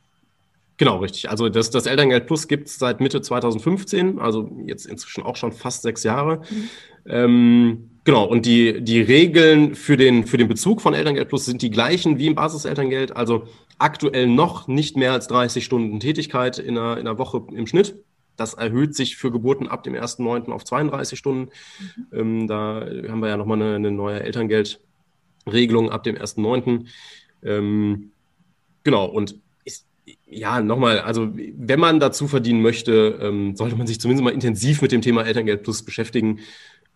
Genau, 0.76 0.98
richtig. 0.98 1.30
Also 1.30 1.48
das, 1.48 1.70
das 1.70 1.86
Elterngeld 1.86 2.26
Plus 2.26 2.48
gibt 2.48 2.68
es 2.68 2.78
seit 2.78 3.00
Mitte 3.00 3.20
2015, 3.20 4.18
also 4.18 4.50
jetzt 4.66 4.86
inzwischen 4.86 5.22
auch 5.22 5.36
schon 5.36 5.52
fast 5.52 5.82
sechs 5.82 6.02
Jahre. 6.02 6.42
Mhm. 6.50 6.70
Ähm, 7.06 7.90
genau, 8.02 8.24
und 8.24 8.44
die, 8.44 8.82
die 8.82 9.00
Regeln 9.00 9.76
für 9.76 9.96
den, 9.96 10.26
für 10.26 10.36
den 10.36 10.48
Bezug 10.48 10.82
von 10.82 10.92
Elterngeld 10.92 11.28
Plus 11.28 11.44
sind 11.44 11.62
die 11.62 11.70
gleichen 11.70 12.18
wie 12.18 12.26
im 12.26 12.34
Basiselterngeld. 12.34 13.16
Also 13.16 13.44
aktuell 13.78 14.26
noch 14.26 14.66
nicht 14.66 14.96
mehr 14.96 15.12
als 15.12 15.28
30 15.28 15.64
Stunden 15.64 16.00
Tätigkeit 16.00 16.58
in 16.58 16.76
einer, 16.76 16.98
in 16.98 17.06
einer 17.06 17.18
Woche 17.18 17.42
im 17.54 17.66
Schnitt. 17.66 17.94
Das 18.36 18.54
erhöht 18.54 18.94
sich 18.94 19.16
für 19.16 19.30
Geburten 19.30 19.68
ab 19.68 19.82
dem 19.82 19.94
1.9. 19.94 20.50
auf 20.50 20.64
32 20.64 21.18
Stunden. 21.18 21.50
Mhm. 22.10 22.18
Ähm, 22.18 22.48
da 22.48 22.80
haben 23.08 23.20
wir 23.20 23.28
ja 23.28 23.36
nochmal 23.36 23.60
eine, 23.60 23.76
eine 23.76 23.90
neue 23.90 24.20
Elterngeldregelung 24.20 25.90
ab 25.90 26.02
dem 26.02 26.16
1.9. 26.16 26.86
Ähm, 27.42 28.10
genau, 28.82 29.06
und 29.06 29.36
ist, 29.64 29.86
ja, 30.26 30.60
nochmal, 30.60 31.00
also 31.00 31.30
wenn 31.32 31.80
man 31.80 32.00
dazu 32.00 32.28
verdienen 32.28 32.62
möchte, 32.62 33.18
ähm, 33.20 33.56
sollte 33.56 33.76
man 33.76 33.86
sich 33.86 34.00
zumindest 34.00 34.24
mal 34.24 34.34
intensiv 34.34 34.82
mit 34.82 34.92
dem 34.92 35.02
Thema 35.02 35.24
Elterngeld 35.24 35.62
Plus 35.62 35.84
beschäftigen, 35.84 36.40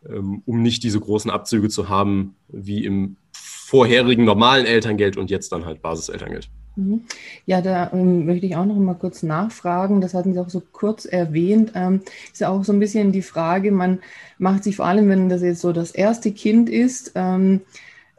ähm, 0.09 0.42
um 0.44 0.62
nicht 0.62 0.83
diese 0.83 1.01
großen 1.01 1.31
Abzüge 1.31 1.68
zu 1.68 1.88
haben 1.88 2.37
wie 2.48 2.85
im 2.85 3.16
vorherigen 3.33 4.24
normalen 4.24 4.64
Elterngeld 4.64 5.16
und 5.16 5.31
jetzt 5.31 5.53
dann 5.53 5.66
halt 5.66 5.83
Basiselterngeld. 5.83 6.48
Mhm. 6.78 7.02
Ja, 7.44 7.60
da 7.60 7.90
ähm, 7.92 8.24
möchte 8.24 8.46
ich 8.46 8.54
auch 8.54 8.64
noch 8.64 8.76
mal 8.76 8.94
kurz 8.94 9.24
nachfragen. 9.24 10.00
Das 10.00 10.14
hatten 10.14 10.32
Sie 10.32 10.38
auch 10.38 10.48
so 10.48 10.62
kurz 10.72 11.06
erwähnt. 11.06 11.72
Ähm, 11.74 12.02
ist 12.32 12.40
ja 12.40 12.50
auch 12.50 12.62
so 12.62 12.72
ein 12.72 12.78
bisschen 12.78 13.10
die 13.10 13.22
Frage, 13.22 13.72
man 13.72 13.98
macht 14.38 14.62
sich 14.62 14.76
vor 14.76 14.86
allem, 14.86 15.08
wenn 15.08 15.28
das 15.28 15.42
jetzt 15.42 15.60
so 15.60 15.72
das 15.72 15.90
erste 15.90 16.30
Kind 16.30 16.70
ist, 16.70 17.12
ähm, 17.16 17.62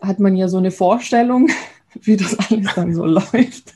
hat 0.01 0.19
man 0.19 0.35
ja 0.35 0.49
so 0.49 0.57
eine 0.57 0.71
Vorstellung, 0.71 1.49
wie 2.01 2.17
das 2.17 2.37
alles 2.37 2.73
dann 2.75 2.93
so 2.93 3.05
läuft 3.05 3.75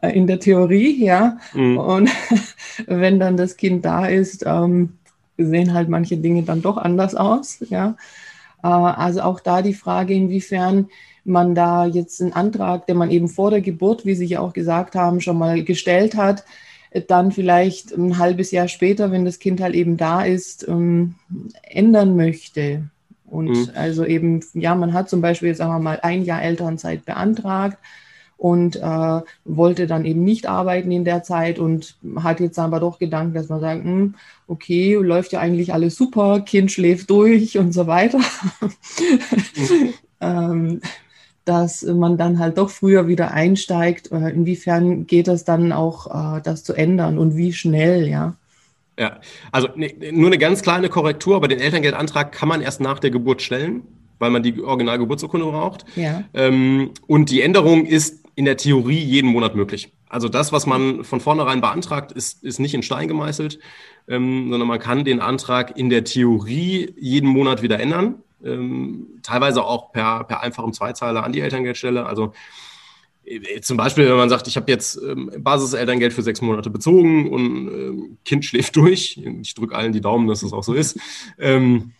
in 0.00 0.26
der 0.26 0.40
Theorie, 0.40 1.04
ja. 1.04 1.36
Mhm. 1.52 1.76
Und 1.76 2.10
wenn 2.86 3.20
dann 3.20 3.36
das 3.36 3.58
Kind 3.58 3.84
da 3.84 4.06
ist, 4.06 4.44
ähm, 4.46 4.94
sehen 5.36 5.74
halt 5.74 5.90
manche 5.90 6.16
Dinge 6.16 6.44
dann 6.44 6.62
doch 6.62 6.78
anders 6.78 7.14
aus, 7.14 7.58
ja. 7.68 7.96
Äh, 8.62 8.68
also 8.68 9.20
auch 9.20 9.40
da 9.40 9.60
die 9.60 9.74
Frage, 9.74 10.14
inwiefern 10.14 10.88
man 11.24 11.54
da 11.54 11.86
jetzt 11.86 12.20
einen 12.20 12.32
Antrag, 12.32 12.86
den 12.86 12.96
man 12.96 13.10
eben 13.10 13.28
vor 13.28 13.50
der 13.50 13.60
Geburt, 13.60 14.04
wie 14.04 14.14
Sie 14.14 14.26
ja 14.26 14.40
auch 14.40 14.52
gesagt 14.52 14.94
haben, 14.94 15.20
schon 15.20 15.38
mal 15.38 15.62
gestellt 15.62 16.16
hat, 16.16 16.44
dann 17.08 17.32
vielleicht 17.32 17.92
ein 17.92 18.18
halbes 18.18 18.50
Jahr 18.50 18.68
später, 18.68 19.10
wenn 19.10 19.24
das 19.24 19.38
Kind 19.38 19.60
halt 19.60 19.74
eben 19.74 19.96
da 19.96 20.22
ist, 20.22 20.66
ähm, 20.68 21.14
ändern 21.62 22.16
möchte. 22.16 22.84
Und 23.24 23.48
mhm. 23.48 23.70
also 23.74 24.04
eben, 24.04 24.40
ja, 24.52 24.74
man 24.74 24.92
hat 24.92 25.08
zum 25.08 25.22
Beispiel, 25.22 25.54
sagen 25.54 25.72
wir 25.72 25.78
mal, 25.78 26.00
ein 26.02 26.22
Jahr 26.24 26.42
Elternzeit 26.42 27.06
beantragt 27.06 27.78
und 28.36 28.76
äh, 28.76 29.20
wollte 29.44 29.86
dann 29.86 30.04
eben 30.04 30.24
nicht 30.24 30.46
arbeiten 30.46 30.90
in 30.90 31.04
der 31.04 31.22
Zeit 31.22 31.58
und 31.58 31.96
hat 32.16 32.40
jetzt 32.40 32.58
aber 32.58 32.80
doch 32.80 32.98
Gedanken, 32.98 33.34
dass 33.34 33.48
man 33.48 33.60
sagt, 33.60 33.84
hm, 33.84 34.16
okay, 34.48 34.94
läuft 34.94 35.32
ja 35.32 35.40
eigentlich 35.40 35.72
alles 35.72 35.96
super, 35.96 36.40
Kind 36.40 36.72
schläft 36.72 37.08
durch 37.08 37.56
und 37.56 37.72
so 37.72 37.86
weiter. 37.86 38.18
Mhm. 38.60 39.94
ähm, 40.20 40.80
dass 41.44 41.82
man 41.82 42.16
dann 42.16 42.38
halt 42.38 42.58
doch 42.58 42.70
früher 42.70 43.08
wieder 43.08 43.32
einsteigt. 43.32 44.12
Äh, 44.12 44.30
inwiefern 44.30 45.06
geht 45.06 45.28
das 45.28 45.44
dann 45.44 45.72
auch, 45.72 46.36
äh, 46.36 46.40
das 46.42 46.64
zu 46.64 46.74
ändern 46.74 47.18
und 47.18 47.36
wie 47.36 47.52
schnell, 47.52 48.08
ja? 48.08 48.34
Ja, 48.98 49.20
also 49.50 49.68
ne, 49.74 49.94
nur 50.12 50.26
eine 50.26 50.38
ganz 50.38 50.62
kleine 50.62 50.88
Korrektur, 50.88 51.36
aber 51.36 51.48
den 51.48 51.60
Elterngeldantrag 51.60 52.32
kann 52.32 52.48
man 52.48 52.60
erst 52.60 52.80
nach 52.80 52.98
der 52.98 53.10
Geburt 53.10 53.42
stellen, 53.42 53.82
weil 54.18 54.30
man 54.30 54.42
die 54.42 54.60
Originalgeburtsurkunde 54.60 55.46
braucht. 55.46 55.84
Ja. 55.96 56.24
Ähm, 56.34 56.90
und 57.06 57.30
die 57.30 57.40
Änderung 57.40 57.86
ist 57.86 58.22
in 58.34 58.44
der 58.44 58.56
Theorie 58.56 58.98
jeden 58.98 59.30
Monat 59.30 59.54
möglich. 59.54 59.92
Also 60.08 60.28
das, 60.28 60.52
was 60.52 60.66
man 60.66 61.04
von 61.04 61.20
vornherein 61.20 61.60
beantragt, 61.60 62.12
ist, 62.12 62.44
ist 62.44 62.60
nicht 62.60 62.74
in 62.74 62.82
Stein 62.82 63.08
gemeißelt, 63.08 63.58
ähm, 64.08 64.50
sondern 64.50 64.68
man 64.68 64.78
kann 64.78 65.04
den 65.04 65.20
Antrag 65.20 65.76
in 65.76 65.90
der 65.90 66.04
Theorie 66.04 66.94
jeden 66.98 67.28
Monat 67.28 67.62
wieder 67.62 67.80
ändern. 67.80 68.16
Ähm, 68.44 69.20
teilweise 69.22 69.64
auch 69.64 69.92
per, 69.92 70.24
per 70.24 70.42
einfachem 70.42 70.72
Zweizeiler 70.72 71.24
an 71.24 71.32
die 71.32 71.40
Elterngeldstelle. 71.40 72.06
Also 72.06 72.32
äh, 73.24 73.60
zum 73.60 73.76
Beispiel, 73.76 74.08
wenn 74.08 74.16
man 74.16 74.28
sagt, 74.28 74.46
ich 74.48 74.56
habe 74.56 74.70
jetzt 74.70 75.00
ähm, 75.02 75.30
Basiselterngeld 75.38 76.12
für 76.12 76.22
sechs 76.22 76.40
Monate 76.40 76.70
bezogen 76.70 77.30
und 77.30 77.68
ähm, 77.68 78.18
Kind 78.24 78.44
schläft 78.44 78.76
durch. 78.76 79.20
Ich 79.42 79.54
drücke 79.54 79.74
allen 79.74 79.92
die 79.92 80.00
Daumen, 80.00 80.28
dass 80.28 80.40
das 80.40 80.52
auch 80.52 80.64
so 80.64 80.74
ist. 80.74 80.98
Ähm, 81.38 81.92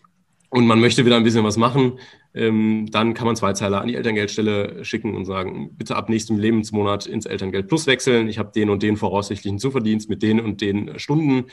und 0.51 0.67
man 0.67 0.81
möchte 0.81 1.07
wieder 1.07 1.17
ein 1.17 1.25
bisschen 1.25 1.45
was 1.45 1.57
machen, 1.57 1.99
ähm, 2.35 2.87
dann 2.91 3.15
kann 3.15 3.27
man 3.27 3.37
zwei 3.37 3.55
Zeiler 3.55 3.81
an 3.81 3.89
die 3.89 3.95
Elterngeldstelle 3.95 4.85
schicken 4.85 5.15
und 5.17 5.25
sagen, 5.25 5.75
bitte 5.77 5.97
ab 5.97 6.11
nächstem 6.11 6.39
Lebensmonat 6.39 7.07
ins 7.07 7.25
Elterngeld 7.25 7.69
Plus 7.69 7.87
wechseln. 7.87 8.29
Ich 8.29 8.39
habe 8.39 8.53
den 8.55 8.69
und 8.69 8.83
den 8.83 8.99
voraussichtlichen 8.99 9.59
Zuverdienst 9.59 10.11
mit 10.11 10.23
den 10.23 10.41
und 10.41 10.61
den 10.61 10.99
Stunden. 10.99 11.47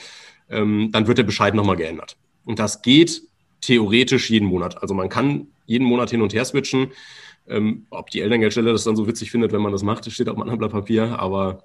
Ähm, 0.50 0.90
dann 0.92 1.08
wird 1.08 1.18
der 1.18 1.24
Bescheid 1.24 1.54
nochmal 1.54 1.78
geändert. 1.78 2.18
Und 2.44 2.60
das 2.60 2.82
geht 2.82 3.22
theoretisch 3.62 4.30
jeden 4.30 4.48
Monat. 4.48 4.82
Also 4.82 4.94
man 4.94 5.10
kann 5.10 5.48
jeden 5.66 5.86
Monat 5.86 6.10
hin 6.10 6.22
und 6.22 6.34
her 6.34 6.46
switchen. 6.46 6.92
Ähm, 7.48 7.88
ob 7.90 8.10
die 8.12 8.22
Elterngeldstelle 8.22 8.72
das 8.72 8.84
dann 8.84 8.96
so 8.96 9.08
witzig 9.08 9.32
findet, 9.32 9.52
wenn 9.52 9.62
man 9.62 9.72
das 9.72 9.84
macht, 9.84 10.10
steht 10.12 10.30
auf 10.30 10.36
einem 10.36 10.44
anderen 10.44 10.60
Blatt 10.60 10.72
Papier, 10.72 11.20
aber 11.20 11.64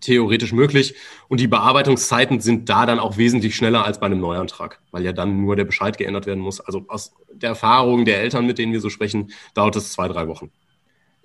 theoretisch 0.00 0.52
möglich. 0.52 0.94
Und 1.28 1.40
die 1.40 1.48
Bearbeitungszeiten 1.48 2.40
sind 2.40 2.68
da 2.68 2.86
dann 2.86 2.98
auch 2.98 3.18
wesentlich 3.18 3.54
schneller 3.54 3.84
als 3.84 4.00
bei 4.00 4.06
einem 4.06 4.20
Neuantrag, 4.20 4.80
weil 4.90 5.04
ja 5.04 5.12
dann 5.12 5.42
nur 5.42 5.56
der 5.56 5.64
Bescheid 5.64 5.98
geändert 5.98 6.26
werden 6.26 6.40
muss. 6.40 6.60
Also 6.60 6.84
aus 6.88 7.14
der 7.30 7.50
Erfahrung 7.50 8.04
der 8.04 8.20
Eltern, 8.20 8.46
mit 8.46 8.58
denen 8.58 8.72
wir 8.72 8.80
so 8.80 8.88
sprechen, 8.88 9.32
dauert 9.54 9.76
es 9.76 9.92
zwei, 9.92 10.08
drei 10.08 10.28
Wochen. 10.28 10.50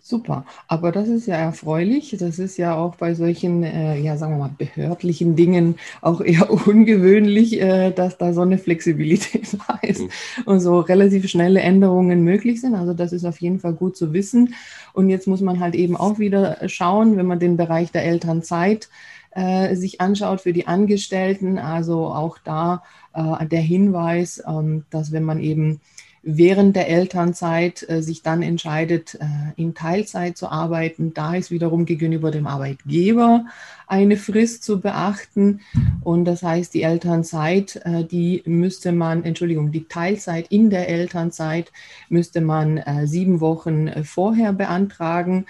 Super, 0.10 0.46
aber 0.70 0.93
das 0.93 1.10
ist 1.10 1.28
ja 1.28 1.36
erfreulich. 1.36 2.15
Das 2.17 2.39
ist 2.39 2.56
ja 2.56 2.78
auch 2.78 2.96
bei 2.96 3.13
solchen, 3.13 3.62
äh, 3.63 4.00
ja, 4.00 4.15
sagen 4.15 4.36
wir 4.36 4.38
mal, 4.38 4.56
behördlichen 4.58 5.36
Dingen 5.36 5.76
auch 6.00 6.22
eher 6.22 6.50
ungewöhnlich, 6.67 7.60
äh, 7.62 7.91
dass 7.91 8.17
da 8.17 8.32
so 8.32 8.39
eine 8.39 8.58
Flexibilität 8.58 9.58
da 9.67 9.80
ist 9.82 10.00
mhm. 10.00 10.10
und 10.46 10.62
so 10.62 10.80
relativ 10.80 11.28
schnelle 11.28 11.60
Änderungen 11.60 12.24
möglich 12.24 12.62
sind. 12.62 12.74
Also 12.74 12.93
das 12.93 13.12
ist 13.12 13.26
auf 13.26 13.41
jeden 13.41 13.60
Fall 13.60 13.74
gut 13.74 13.98
zu 13.98 14.13
wissen. 14.13 14.54
Und 14.93 15.10
jetzt 15.10 15.28
muss 15.28 15.41
man 15.41 15.60
halt 15.60 15.76
eben 15.76 15.98
auch 15.98 16.20
wieder 16.20 16.70
schauen, 16.70 17.17
wenn 17.17 17.26
man 17.26 17.39
den 17.39 17.58
Bereich 17.58 17.91
der 17.91 18.06
Elternzeit 18.06 18.88
äh, 19.32 19.76
sich 19.76 20.00
anschaut 20.00 20.39
für 20.39 20.54
die 20.54 20.67
Angestellten. 20.67 21.58
Also 21.58 22.06
auch 22.06 22.38
da 22.46 22.82
äh, 23.13 23.46
der 23.46 23.60
Hinweis, 23.60 24.41
ähm, 24.48 24.86
dass 24.89 25.12
wenn 25.12 25.24
man 25.24 25.41
eben 25.41 25.82
während 26.29 26.75
der 26.75 26.89
Elternzeit 26.89 27.89
äh, 27.89 28.01
sich 28.01 28.21
dann 28.21 28.41
entscheidet, 28.41 29.15
äh, 29.15 29.25
in 29.55 29.73
Teilzeit 29.73 30.37
zu 30.37 30.49
arbeiten, 30.49 31.13
da 31.13 31.35
ist 31.35 31.51
wiederum 31.51 31.85
gegenüber 31.85 32.31
dem 32.31 32.47
Arbeitgeber 32.47 33.45
eine 33.87 34.17
Frist 34.17 34.63
zu 34.63 34.81
beachten. 34.81 35.61
Und 36.03 36.25
das 36.25 36.43
heißt, 36.43 36.73
die 36.73 36.81
Elternzeit, 36.81 37.77
äh, 37.85 38.03
die 38.03 38.43
müsste 38.45 38.91
man, 38.91 39.23
Entschuldigung, 39.23 39.71
die 39.71 39.87
Teilzeit 39.87 40.47
in 40.49 40.69
der 40.69 40.89
Elternzeit 40.89 41.71
müsste 42.09 42.41
man 42.41 42.77
äh, 42.77 43.07
sieben 43.07 43.39
Wochen 43.39 43.87
äh, 43.87 44.03
vorher 44.03 44.51
beantragen, 44.51 45.45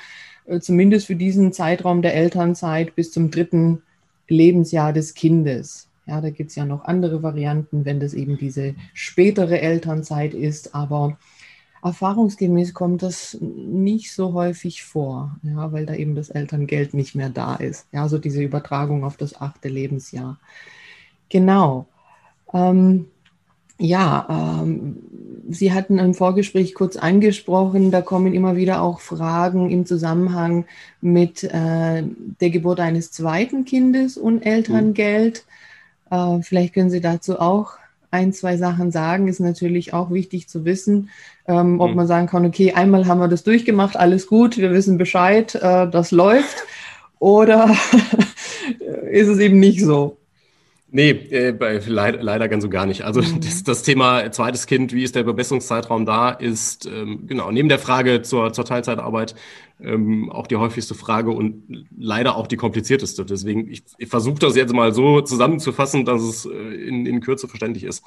äh, 0.45 0.59
zumindest 0.59 1.07
für 1.07 1.15
diesen 1.15 1.53
Zeitraum 1.53 2.03
der 2.03 2.13
Elternzeit 2.13 2.93
bis 2.93 3.11
zum 3.11 3.31
dritten 3.31 3.81
Lebensjahr 4.27 4.93
des 4.93 5.15
Kindes. 5.15 5.86
Ja, 6.07 6.21
da 6.21 6.29
gibt 6.29 6.49
es 6.51 6.55
ja 6.55 6.65
noch 6.65 6.85
andere 6.85 7.21
Varianten, 7.21 7.85
wenn 7.85 7.99
das 7.99 8.13
eben 8.13 8.37
diese 8.37 8.75
spätere 8.93 9.59
Elternzeit 9.59 10.33
ist, 10.33 10.73
aber 10.73 11.17
erfahrungsgemäß 11.83 12.73
kommt 12.73 13.03
das 13.03 13.37
nicht 13.39 14.11
so 14.11 14.33
häufig 14.33 14.83
vor, 14.83 15.37
ja, 15.43 15.71
weil 15.71 15.85
da 15.85 15.93
eben 15.93 16.15
das 16.15 16.29
Elterngeld 16.29 16.93
nicht 16.93 17.15
mehr 17.15 17.29
da 17.29 17.55
ist. 17.55 17.87
Ja, 17.91 18.03
also 18.03 18.17
diese 18.17 18.41
Übertragung 18.41 19.03
auf 19.03 19.17
das 19.17 19.39
achte 19.39 19.69
Lebensjahr. 19.69 20.39
Genau. 21.29 21.87
Ähm, 22.53 23.07
ja, 23.79 24.61
ähm, 24.63 24.97
Sie 25.49 25.71
hatten 25.71 25.97
im 25.97 26.13
Vorgespräch 26.13 26.73
kurz 26.73 26.97
angesprochen, 26.97 27.89
da 27.89 28.01
kommen 28.01 28.33
immer 28.33 28.57
wieder 28.57 28.81
auch 28.81 28.99
Fragen 28.99 29.69
im 29.69 29.85
Zusammenhang 29.85 30.65
mit 30.99 31.43
äh, 31.43 32.03
der 32.41 32.49
Geburt 32.49 32.81
eines 32.81 33.11
zweiten 33.11 33.63
Kindes 33.63 34.17
und 34.17 34.41
Elterngeld. 34.41 35.45
Mhm. 35.45 35.51
Äh, 36.09 36.41
vielleicht 36.41 36.73
können 36.73 36.89
Sie 36.89 37.01
dazu 37.01 37.39
auch 37.39 37.73
ein, 38.11 38.33
zwei 38.33 38.57
Sachen 38.57 38.91
sagen. 38.91 39.27
Ist 39.27 39.39
natürlich 39.39 39.93
auch 39.93 40.11
wichtig 40.11 40.47
zu 40.47 40.65
wissen, 40.65 41.09
ähm, 41.47 41.79
ob 41.79 41.91
mhm. 41.91 41.95
man 41.95 42.07
sagen 42.07 42.27
kann, 42.27 42.45
okay, 42.45 42.73
einmal 42.73 43.07
haben 43.07 43.19
wir 43.19 43.27
das 43.27 43.43
durchgemacht, 43.43 43.97
alles 43.97 44.27
gut, 44.27 44.57
wir 44.57 44.71
wissen 44.71 44.97
Bescheid, 44.97 45.55
äh, 45.55 45.89
das 45.89 46.11
läuft. 46.11 46.57
Oder 47.19 47.75
ist 49.11 49.27
es 49.27 49.39
eben 49.39 49.59
nicht 49.59 49.81
so? 49.81 50.17
Nee, 50.89 51.09
äh, 51.09 51.79
leider, 51.87 52.23
leider 52.23 52.47
ganz 52.47 52.63
und 52.63 52.69
gar 52.69 52.85
nicht. 52.85 53.03
Also 53.03 53.21
mhm. 53.21 53.41
das, 53.41 53.63
das, 53.63 53.83
Thema 53.83 54.31
zweites 54.31 54.67
Kind, 54.67 54.93
wie 54.93 55.03
ist 55.03 55.15
der 55.15 55.23
Bemessungszeitraum 55.23 56.05
da, 56.05 56.29
ist 56.29 56.85
ähm, 56.85 57.27
genau 57.27 57.51
neben 57.51 57.67
der 57.67 57.79
Frage 57.79 58.21
zur, 58.21 58.53
zur 58.53 58.63
Teilzeitarbeit 58.63 59.35
ähm, 59.81 60.31
auch 60.31 60.47
die 60.47 60.55
häufigste 60.55 60.95
Frage 60.95 61.31
und 61.31 61.85
leider 61.97 62.37
auch 62.37 62.47
die 62.47 62.55
komplizierteste. 62.55 63.25
Deswegen, 63.25 63.69
ich, 63.69 63.83
ich 63.97 64.07
versuche 64.07 64.39
das 64.39 64.55
jetzt 64.55 64.73
mal 64.73 64.93
so 64.93 65.19
zusammenzufassen, 65.21 66.05
dass 66.05 66.21
es 66.21 66.45
äh, 66.45 66.49
in, 66.51 67.05
in 67.05 67.19
Kürze 67.19 67.49
verständlich 67.49 67.83
ist. 67.83 68.03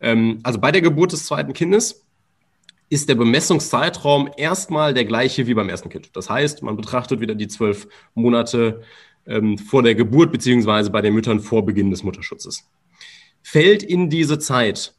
Ähm, 0.00 0.40
also 0.42 0.58
bei 0.58 0.72
der 0.72 0.80
Geburt 0.80 1.12
des 1.12 1.26
zweiten 1.26 1.52
Kindes 1.52 2.06
ist 2.88 3.08
der 3.08 3.16
Bemessungszeitraum 3.16 4.30
erstmal 4.36 4.94
der 4.94 5.04
gleiche 5.04 5.46
wie 5.46 5.54
beim 5.54 5.68
ersten 5.68 5.88
Kind. 5.88 6.16
Das 6.16 6.30
heißt, 6.30 6.62
man 6.62 6.76
betrachtet 6.76 7.20
wieder 7.20 7.34
die 7.34 7.48
zwölf 7.48 7.88
Monate 8.14 8.82
ähm, 9.26 9.58
vor 9.58 9.82
der 9.82 9.94
Geburt 9.94 10.32
beziehungsweise 10.32 10.90
bei 10.90 11.02
den 11.02 11.14
Müttern 11.14 11.40
vor 11.40 11.64
Beginn 11.64 11.90
des 11.90 12.02
Mutterschutzes. 12.02 12.68
Fällt 13.42 13.82
in 13.82 14.10
diese 14.10 14.38
Zeit 14.38 14.94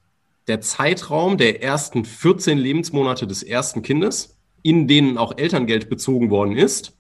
der 0.48 0.62
Zeitraum 0.62 1.38
der 1.38 1.62
ersten 1.62 2.06
14 2.06 2.58
Lebensmonate 2.58 3.28
des 3.28 3.44
ersten 3.44 3.82
Kindes, 3.82 4.38
in 4.64 4.88
denen 4.88 5.18
auch 5.18 5.38
Elterngeld 5.38 5.90
bezogen 5.90 6.30
worden 6.30 6.56
ist, 6.56 6.98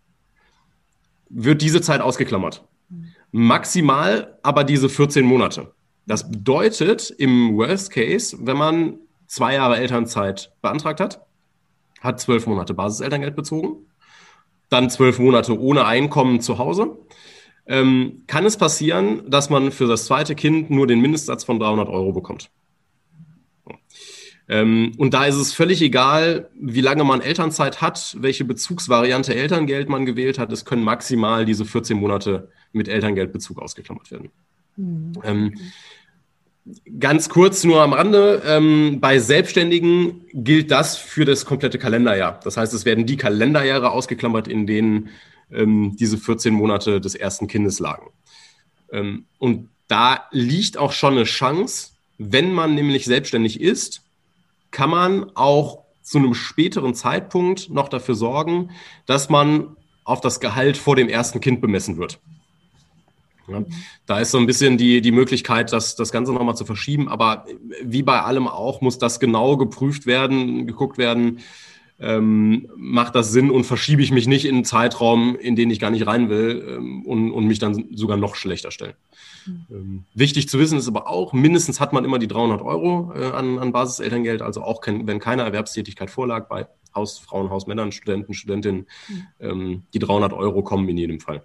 wird 1.29 1.61
diese 1.61 1.81
Zeit 1.81 2.01
ausgeklammert. 2.01 2.63
Maximal 3.31 4.37
aber 4.43 4.63
diese 4.63 4.89
14 4.89 5.25
Monate. 5.25 5.73
Das 6.05 6.29
bedeutet 6.31 7.09
im 7.09 7.57
Worst 7.57 7.91
Case, 7.91 8.37
wenn 8.41 8.57
man 8.57 8.99
zwei 9.27 9.55
Jahre 9.55 9.77
Elternzeit 9.77 10.53
beantragt 10.61 11.01
hat, 11.01 11.25
hat 11.99 12.19
zwölf 12.21 12.47
Monate 12.47 12.73
Basiselterngeld 12.73 13.35
bezogen, 13.35 13.85
dann 14.69 14.89
zwölf 14.89 15.19
Monate 15.19 15.59
ohne 15.59 15.85
Einkommen 15.85 16.39
zu 16.39 16.57
Hause, 16.57 16.97
ähm, 17.67 18.23
kann 18.27 18.45
es 18.45 18.57
passieren, 18.57 19.29
dass 19.29 19.49
man 19.49 19.71
für 19.71 19.87
das 19.87 20.05
zweite 20.05 20.35
Kind 20.35 20.69
nur 20.69 20.87
den 20.87 21.01
Mindestsatz 21.01 21.43
von 21.43 21.59
300 21.59 21.89
Euro 21.89 22.13
bekommt. 22.13 22.49
Ähm, 24.49 24.93
und 24.97 25.13
da 25.13 25.25
ist 25.25 25.35
es 25.35 25.53
völlig 25.53 25.81
egal, 25.81 26.49
wie 26.57 26.79
lange 26.79 27.03
man 27.03 27.19
Elternzeit 27.19 27.81
hat, 27.81 28.15
welche 28.19 28.45
Bezugsvariante 28.45 29.35
Elterngeld 29.35 29.89
man 29.89 30.05
gewählt 30.05 30.39
hat. 30.39 30.53
Es 30.53 30.63
können 30.63 30.83
maximal 30.83 31.43
diese 31.43 31.65
14 31.65 31.97
Monate 31.97 32.49
mit 32.71 32.87
Elterngeldbezug 32.87 33.61
ausgeklammert 33.61 34.09
werden. 34.11 34.29
Mhm. 34.77 35.13
Ähm, 35.23 35.53
Ganz 36.99 37.29
kurz 37.29 37.63
nur 37.63 37.81
am 37.81 37.93
Rande, 37.93 38.41
ähm, 38.45 38.99
bei 38.99 39.19
Selbstständigen 39.19 40.25
gilt 40.33 40.69
das 40.69 40.97
für 40.97 41.23
das 41.23 41.45
komplette 41.45 41.77
Kalenderjahr. 41.79 42.41
Das 42.43 42.57
heißt, 42.57 42.73
es 42.73 42.83
werden 42.83 43.05
die 43.05 43.15
Kalenderjahre 43.15 43.91
ausgeklammert, 43.91 44.49
in 44.49 44.67
denen 44.67 45.09
ähm, 45.51 45.95
diese 45.97 46.17
14 46.17 46.53
Monate 46.53 47.01
des 47.01 47.15
ersten 47.15 47.47
Kindes 47.47 47.79
lagen. 47.79 48.11
Ähm, 48.91 49.25
und 49.37 49.69
da 49.87 50.25
liegt 50.31 50.77
auch 50.77 50.91
schon 50.91 51.13
eine 51.13 51.23
Chance, 51.23 51.91
wenn 52.17 52.53
man 52.53 52.75
nämlich 52.75 53.05
selbstständig 53.05 53.61
ist, 53.61 54.01
kann 54.71 54.89
man 54.89 55.31
auch 55.35 55.83
zu 56.01 56.17
einem 56.17 56.33
späteren 56.33 56.93
Zeitpunkt 56.93 57.69
noch 57.69 57.89
dafür 57.89 58.15
sorgen, 58.15 58.71
dass 59.05 59.29
man 59.29 59.75
auf 60.03 60.21
das 60.21 60.39
Gehalt 60.39 60.77
vor 60.77 60.95
dem 60.95 61.09
ersten 61.09 61.41
Kind 61.41 61.61
bemessen 61.61 61.97
wird. 61.97 62.19
Ja, 63.47 63.63
da 64.05 64.19
ist 64.19 64.31
so 64.31 64.37
ein 64.37 64.45
bisschen 64.45 64.77
die, 64.77 65.01
die 65.01 65.11
Möglichkeit, 65.11 65.71
das, 65.71 65.95
das 65.95 66.11
Ganze 66.11 66.33
nochmal 66.33 66.55
zu 66.55 66.65
verschieben. 66.65 67.07
Aber 67.07 67.45
wie 67.81 68.03
bei 68.03 68.21
allem 68.21 68.47
auch, 68.47 68.81
muss 68.81 68.97
das 68.97 69.19
genau 69.19 69.55
geprüft 69.57 70.05
werden, 70.05 70.67
geguckt 70.67 70.97
werden, 70.97 71.39
ähm, 71.99 72.69
macht 72.75 73.15
das 73.15 73.31
Sinn 73.31 73.49
und 73.49 73.65
verschiebe 73.65 74.01
ich 74.01 74.11
mich 74.11 74.27
nicht 74.27 74.45
in 74.45 74.55
einen 74.55 74.65
Zeitraum, 74.65 75.35
in 75.35 75.55
den 75.55 75.71
ich 75.71 75.79
gar 75.79 75.89
nicht 75.89 76.05
rein 76.05 76.29
will 76.29 76.77
ähm, 76.77 77.03
und, 77.05 77.31
und 77.31 77.47
mich 77.47 77.59
dann 77.59 77.87
sogar 77.91 78.17
noch 78.17 78.35
schlechter 78.35 78.71
stellen. 78.71 78.93
Mhm. 79.45 79.65
Ähm, 79.71 80.03
wichtig 80.13 80.47
zu 80.47 80.59
wissen 80.59 80.77
ist 80.77 80.87
aber 80.87 81.07
auch, 81.07 81.33
mindestens 81.33 81.79
hat 81.79 81.93
man 81.93 82.05
immer 82.05 82.19
die 82.19 82.27
300 82.27 82.61
Euro 82.61 83.13
äh, 83.15 83.31
an, 83.31 83.57
an 83.57 83.71
Basiselterngeld, 83.71 84.41
also 84.41 84.61
auch 84.61 84.81
kein, 84.81 85.07
wenn 85.07 85.19
keine 85.19 85.43
Erwerbstätigkeit 85.43 86.11
vorlag 86.11 86.47
bei 86.47 86.67
Hausfrauen, 86.93 87.49
Hausmännern, 87.49 87.91
Studenten, 87.91 88.33
Studentinnen, 88.33 88.87
mhm. 89.39 89.83
die 89.93 89.99
300 89.99 90.33
Euro 90.33 90.63
kommen 90.63 90.89
in 90.89 90.97
jedem 90.97 91.19
Fall. 91.19 91.43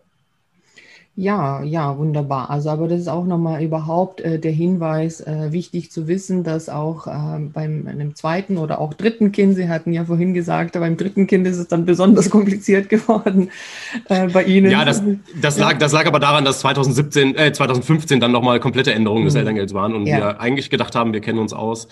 Ja, 1.15 1.63
ja, 1.63 1.99
wunderbar. 1.99 2.49
Also, 2.49 2.71
aber 2.71 2.89
das 2.89 3.01
ist 3.01 3.09
auch 3.09 3.27
nochmal 3.27 3.63
überhaupt 3.63 4.23
äh, 4.23 4.39
der 4.39 4.51
Hinweis, 4.51 5.21
äh, 5.21 5.53
wichtig 5.53 5.91
zu 5.91 6.09
wissen, 6.09 6.43
dass 6.43 6.71
auch 6.71 7.07
äh, 7.07 7.39
beim 7.53 7.87
einem 7.87 8.15
zweiten 8.15 8.57
oder 8.57 8.81
auch 8.81 8.95
dritten 8.95 9.31
Kind, 9.31 9.57
Sie 9.57 9.69
hatten 9.69 9.93
ja 9.93 10.07
vorhin 10.07 10.33
gesagt, 10.33 10.73
beim 10.73 10.97
dritten 10.97 11.27
Kind 11.27 11.47
ist 11.47 11.59
es 11.59 11.69
dann 11.69 11.85
besonders 11.85 12.31
kompliziert 12.31 12.89
geworden 12.89 13.51
äh, 14.09 14.29
bei 14.29 14.45
Ihnen. 14.45 14.71
Ja, 14.71 14.87
das, 14.87 15.03
das, 15.39 15.59
lag, 15.59 15.77
das 15.77 15.93
lag 15.93 16.07
aber 16.07 16.19
daran, 16.19 16.47
dass 16.47 16.61
2017, 16.61 17.37
äh, 17.37 17.53
2015 17.53 18.19
dann 18.19 18.33
nochmal 18.33 18.59
komplette 18.59 18.95
Änderungen 18.95 19.25
mhm. 19.25 19.27
des 19.27 19.35
Elterngelds 19.35 19.75
waren 19.75 19.95
und 19.95 20.07
ja. 20.07 20.17
wir 20.17 20.41
eigentlich 20.41 20.71
gedacht 20.71 20.95
haben, 20.95 21.13
wir 21.13 21.21
kennen 21.21 21.41
uns 21.41 21.53
aus 21.53 21.89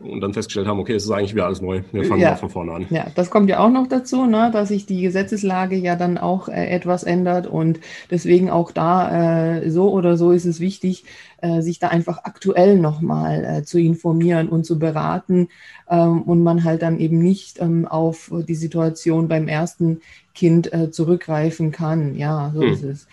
und 0.00 0.20
dann 0.20 0.32
festgestellt 0.32 0.68
haben, 0.68 0.78
okay, 0.78 0.94
es 0.94 1.04
ist 1.04 1.10
eigentlich 1.10 1.34
wieder 1.34 1.46
alles 1.46 1.60
neu. 1.60 1.82
Wir 1.90 2.04
fangen 2.04 2.20
ja. 2.20 2.36
von 2.36 2.50
vorne 2.50 2.72
an. 2.72 2.86
Ja, 2.90 3.06
das 3.16 3.30
kommt 3.30 3.50
ja 3.50 3.58
auch 3.58 3.70
noch 3.70 3.88
dazu, 3.88 4.26
ne, 4.26 4.50
dass 4.52 4.68
sich 4.68 4.86
die 4.86 5.02
Gesetzeslage 5.02 5.76
ja 5.76 5.96
dann 5.96 6.18
auch 6.18 6.48
äh, 6.48 6.66
etwas 6.68 7.02
ändert 7.02 7.48
und 7.48 7.80
deswegen 8.10 8.48
auch 8.48 8.70
da 8.70 9.56
äh, 9.58 9.70
so 9.70 9.90
oder 9.90 10.16
so 10.16 10.30
ist 10.30 10.44
es 10.44 10.60
wichtig, 10.60 11.04
äh, 11.38 11.62
sich 11.62 11.80
da 11.80 11.88
einfach 11.88 12.24
aktuell 12.24 12.78
nochmal 12.78 13.44
äh, 13.44 13.64
zu 13.64 13.78
informieren 13.80 14.48
und 14.48 14.64
zu 14.64 14.78
beraten 14.78 15.48
ähm, 15.90 16.22
und 16.22 16.44
man 16.44 16.62
halt 16.62 16.82
dann 16.82 17.00
eben 17.00 17.18
nicht 17.18 17.60
ähm, 17.60 17.86
auf 17.86 18.30
die 18.46 18.54
Situation 18.54 19.26
beim 19.26 19.48
ersten 19.48 20.00
Kind 20.32 20.72
äh, 20.72 20.92
zurückgreifen 20.92 21.72
kann. 21.72 22.14
Ja, 22.14 22.52
so 22.54 22.62
hm. 22.62 22.72
ist 22.72 22.84
es. 22.84 23.08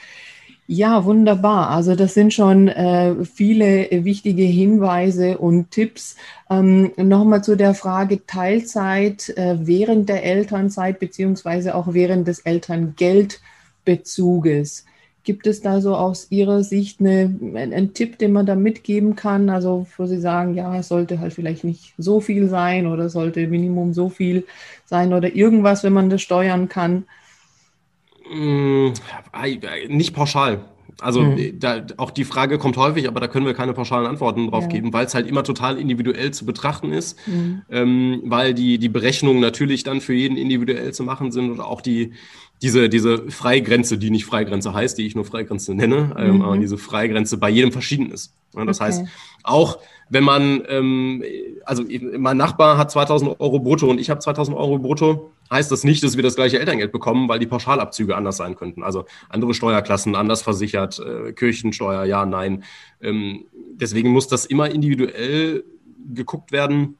Ja, 0.67 1.05
wunderbar. 1.05 1.69
Also 1.69 1.95
das 1.95 2.15
sind 2.15 2.33
schon 2.33 2.67
äh, 2.69 3.23
viele 3.23 3.87
wichtige 4.03 4.41
Hinweise 4.43 5.37
und 5.37 5.69
Tipps. 5.69 6.15
Ähm, 6.49 6.91
Nochmal 6.97 7.43
zu 7.43 7.55
der 7.55 7.75
Frage 7.75 8.25
Teilzeit 8.25 9.29
äh, 9.37 9.57
während 9.59 10.09
der 10.09 10.23
Elternzeit 10.23 10.99
beziehungsweise 10.99 11.75
auch 11.75 11.93
während 11.93 12.27
des 12.27 12.39
Elterngeldbezuges. 12.39 14.85
Gibt 15.23 15.45
es 15.47 15.61
da 15.61 15.81
so 15.81 15.95
aus 15.95 16.27
Ihrer 16.31 16.63
Sicht 16.63 16.99
eine, 16.99 17.35
einen 17.55 17.93
Tipp, 17.93 18.17
den 18.17 18.31
man 18.33 18.45
da 18.47 18.55
mitgeben 18.55 19.15
kann? 19.15 19.49
Also, 19.51 19.85
wo 19.97 20.05
Sie 20.07 20.19
sagen, 20.19 20.55
ja, 20.55 20.75
es 20.77 20.87
sollte 20.87 21.19
halt 21.19 21.33
vielleicht 21.33 21.63
nicht 21.63 21.93
so 21.97 22.21
viel 22.21 22.47
sein 22.49 22.87
oder 22.87 23.09
sollte 23.09 23.45
Minimum 23.47 23.93
so 23.93 24.09
viel 24.09 24.45
sein 24.85 25.13
oder 25.13 25.35
irgendwas, 25.35 25.83
wenn 25.83 25.93
man 25.93 26.09
das 26.09 26.21
steuern 26.23 26.69
kann? 26.69 27.05
Hm, 28.29 28.93
nicht 29.89 30.13
pauschal. 30.13 30.65
Also 31.01 31.21
mhm. 31.21 31.59
da, 31.59 31.85
auch 31.97 32.11
die 32.11 32.23
Frage 32.23 32.57
kommt 32.57 32.77
häufig, 32.77 33.07
aber 33.07 33.19
da 33.19 33.27
können 33.27 33.45
wir 33.45 33.53
keine 33.53 33.73
pauschalen 33.73 34.07
Antworten 34.07 34.49
drauf 34.49 34.63
ja. 34.63 34.69
geben, 34.69 34.93
weil 34.93 35.05
es 35.05 35.13
halt 35.13 35.27
immer 35.27 35.43
total 35.43 35.77
individuell 35.77 36.31
zu 36.31 36.45
betrachten 36.45 36.93
ist, 36.93 37.17
mhm. 37.27 37.63
ähm, 37.69 38.21
weil 38.25 38.53
die, 38.53 38.77
die 38.77 38.87
Berechnungen 38.87 39.41
natürlich 39.41 39.83
dann 39.83 39.99
für 39.99 40.13
jeden 40.13 40.37
individuell 40.37 40.93
zu 40.93 41.03
machen 41.03 41.31
sind 41.31 41.51
und 41.51 41.59
auch 41.59 41.81
die, 41.81 42.13
diese, 42.61 42.87
diese 42.87 43.29
Freigrenze, 43.29 43.97
die 43.97 44.09
nicht 44.09 44.25
Freigrenze 44.25 44.73
heißt, 44.73 44.97
die 44.97 45.05
ich 45.05 45.15
nur 45.15 45.25
Freigrenze 45.25 45.75
nenne, 45.75 46.15
ähm, 46.17 46.35
mhm. 46.35 46.41
aber 46.43 46.57
diese 46.57 46.77
Freigrenze 46.77 47.37
bei 47.37 47.49
jedem 47.49 47.73
verschieden 47.73 48.11
ist. 48.11 48.33
Ja, 48.55 48.63
das 48.63 48.79
okay. 48.79 48.87
heißt, 48.87 49.05
auch 49.43 49.79
wenn 50.09 50.23
man, 50.23 50.63
ähm, 50.69 51.23
also 51.65 51.83
mein 52.17 52.37
Nachbar 52.37 52.77
hat 52.77 52.91
2000 52.91 53.39
Euro 53.39 53.59
brutto 53.59 53.89
und 53.89 53.99
ich 53.99 54.09
habe 54.09 54.21
2000 54.21 54.55
Euro 54.55 54.79
brutto, 54.79 55.31
heißt 55.51 55.71
das 55.71 55.83
nicht, 55.83 56.03
dass 56.03 56.15
wir 56.15 56.23
das 56.23 56.35
gleiche 56.35 56.59
Elterngeld 56.59 56.91
bekommen, 56.91 57.29
weil 57.29 57.39
die 57.39 57.47
Pauschalabzüge 57.47 58.15
anders 58.15 58.37
sein 58.37 58.55
könnten. 58.55 58.83
Also 58.83 59.05
andere 59.29 59.53
Steuerklassen 59.53 60.15
anders 60.15 60.41
versichert, 60.41 60.99
äh, 60.99 61.33
Kirchensteuer, 61.33 62.05
ja, 62.05 62.25
nein. 62.25 62.63
Ähm, 63.01 63.45
deswegen 63.73 64.09
muss 64.09 64.27
das 64.27 64.45
immer 64.45 64.69
individuell 64.69 65.63
geguckt 66.13 66.51
werden, 66.51 66.97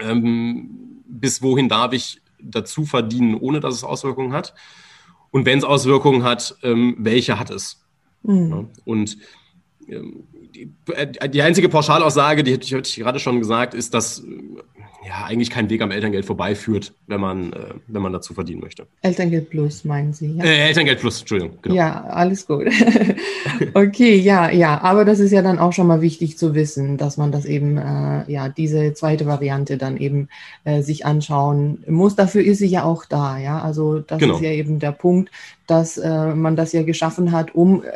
ähm, 0.00 1.02
bis 1.06 1.42
wohin 1.42 1.68
darf 1.68 1.92
ich 1.92 2.20
dazu 2.40 2.84
verdienen, 2.84 3.34
ohne 3.34 3.60
dass 3.60 3.74
es 3.74 3.84
Auswirkungen 3.84 4.32
hat. 4.32 4.54
Und 5.30 5.46
wenn 5.46 5.58
es 5.58 5.64
Auswirkungen 5.64 6.22
hat, 6.22 6.56
ähm, 6.62 6.96
welche 6.98 7.38
hat 7.38 7.50
es? 7.50 7.84
Mhm. 8.22 8.50
Ja, 8.50 8.64
und 8.84 9.18
ähm, 9.88 10.24
die, 10.54 10.72
die, 11.28 11.42
einzige 11.42 11.68
Pauschalaussage, 11.68 12.42
die 12.42 12.54
hatte 12.54 12.80
ich 12.88 12.96
gerade 12.96 13.18
schon 13.18 13.38
gesagt, 13.38 13.74
ist, 13.74 13.94
dass 13.94 14.24
ja, 15.06 15.24
eigentlich 15.24 15.50
kein 15.50 15.70
Weg 15.70 15.82
am 15.82 15.90
Elterngeld 15.90 16.24
vorbeiführt, 16.24 16.92
wenn 17.06 17.20
man, 17.20 17.52
äh, 17.52 17.74
wenn 17.86 18.02
man 18.02 18.12
dazu 18.12 18.34
verdienen 18.34 18.60
möchte. 18.60 18.86
Elterngeld 19.02 19.50
Plus, 19.50 19.84
meinen 19.84 20.12
Sie? 20.12 20.32
Ja? 20.36 20.44
Äh, 20.44 20.68
Elterngeld 20.68 20.98
Plus, 20.98 21.20
Entschuldigung. 21.20 21.58
Genau. 21.62 21.76
Ja, 21.76 22.04
alles 22.04 22.46
gut. 22.46 22.66
okay, 23.74 24.16
ja, 24.16 24.50
ja, 24.50 24.80
aber 24.82 25.04
das 25.04 25.20
ist 25.20 25.30
ja 25.30 25.42
dann 25.42 25.58
auch 25.58 25.72
schon 25.72 25.86
mal 25.86 26.00
wichtig 26.00 26.38
zu 26.38 26.54
wissen, 26.54 26.96
dass 26.96 27.16
man 27.16 27.30
das 27.30 27.44
eben, 27.44 27.78
äh, 27.78 28.30
ja, 28.30 28.48
diese 28.48 28.94
zweite 28.94 29.26
Variante 29.26 29.76
dann 29.76 29.96
eben 29.96 30.28
äh, 30.64 30.82
sich 30.82 31.06
anschauen 31.06 31.84
muss. 31.86 32.16
Dafür 32.16 32.42
ist 32.42 32.58
sie 32.58 32.66
ja 32.66 32.82
auch 32.82 33.04
da, 33.04 33.38
ja. 33.38 33.60
Also 33.60 34.00
das 34.00 34.18
genau. 34.18 34.36
ist 34.36 34.42
ja 34.42 34.50
eben 34.50 34.80
der 34.80 34.92
Punkt, 34.92 35.30
dass 35.66 35.98
äh, 35.98 36.34
man 36.34 36.56
das 36.56 36.72
ja 36.72 36.82
geschaffen 36.82 37.30
hat, 37.32 37.54
um 37.54 37.84
äh, 37.84 37.86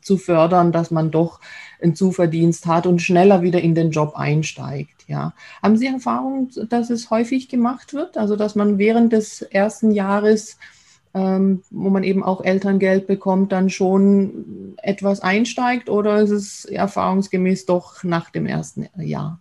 zu 0.00 0.16
fördern, 0.16 0.72
dass 0.72 0.90
man 0.90 1.10
doch 1.10 1.40
einen 1.82 1.94
Zuverdienst 1.94 2.66
hat 2.66 2.86
und 2.86 3.00
schneller 3.00 3.42
wieder 3.42 3.60
in 3.60 3.74
den 3.74 3.90
Job 3.90 4.14
einsteigt. 4.16 5.04
Ja. 5.06 5.34
Haben 5.62 5.76
Sie 5.76 5.86
Erfahrung, 5.86 6.50
dass 6.68 6.90
es 6.90 7.10
häufig 7.10 7.48
gemacht 7.48 7.94
wird? 7.94 8.16
Also 8.16 8.36
dass 8.36 8.54
man 8.54 8.78
während 8.78 9.12
des 9.12 9.42
ersten 9.42 9.92
Jahres, 9.92 10.58
ähm, 11.16 11.62
wo 11.70 11.88
man 11.88 12.04
eben 12.04 12.22
auch 12.22 12.44
Elterngeld 12.44 13.06
bekommt, 13.06 13.50
dann 13.50 13.70
schon 13.70 14.74
etwas 14.82 15.20
einsteigt 15.20 15.88
oder 15.88 16.20
ist 16.20 16.30
es 16.30 16.66
erfahrungsgemäß 16.66 17.64
doch 17.64 18.04
nach 18.04 18.28
dem 18.28 18.44
ersten 18.44 18.86
Jahr? 18.98 19.40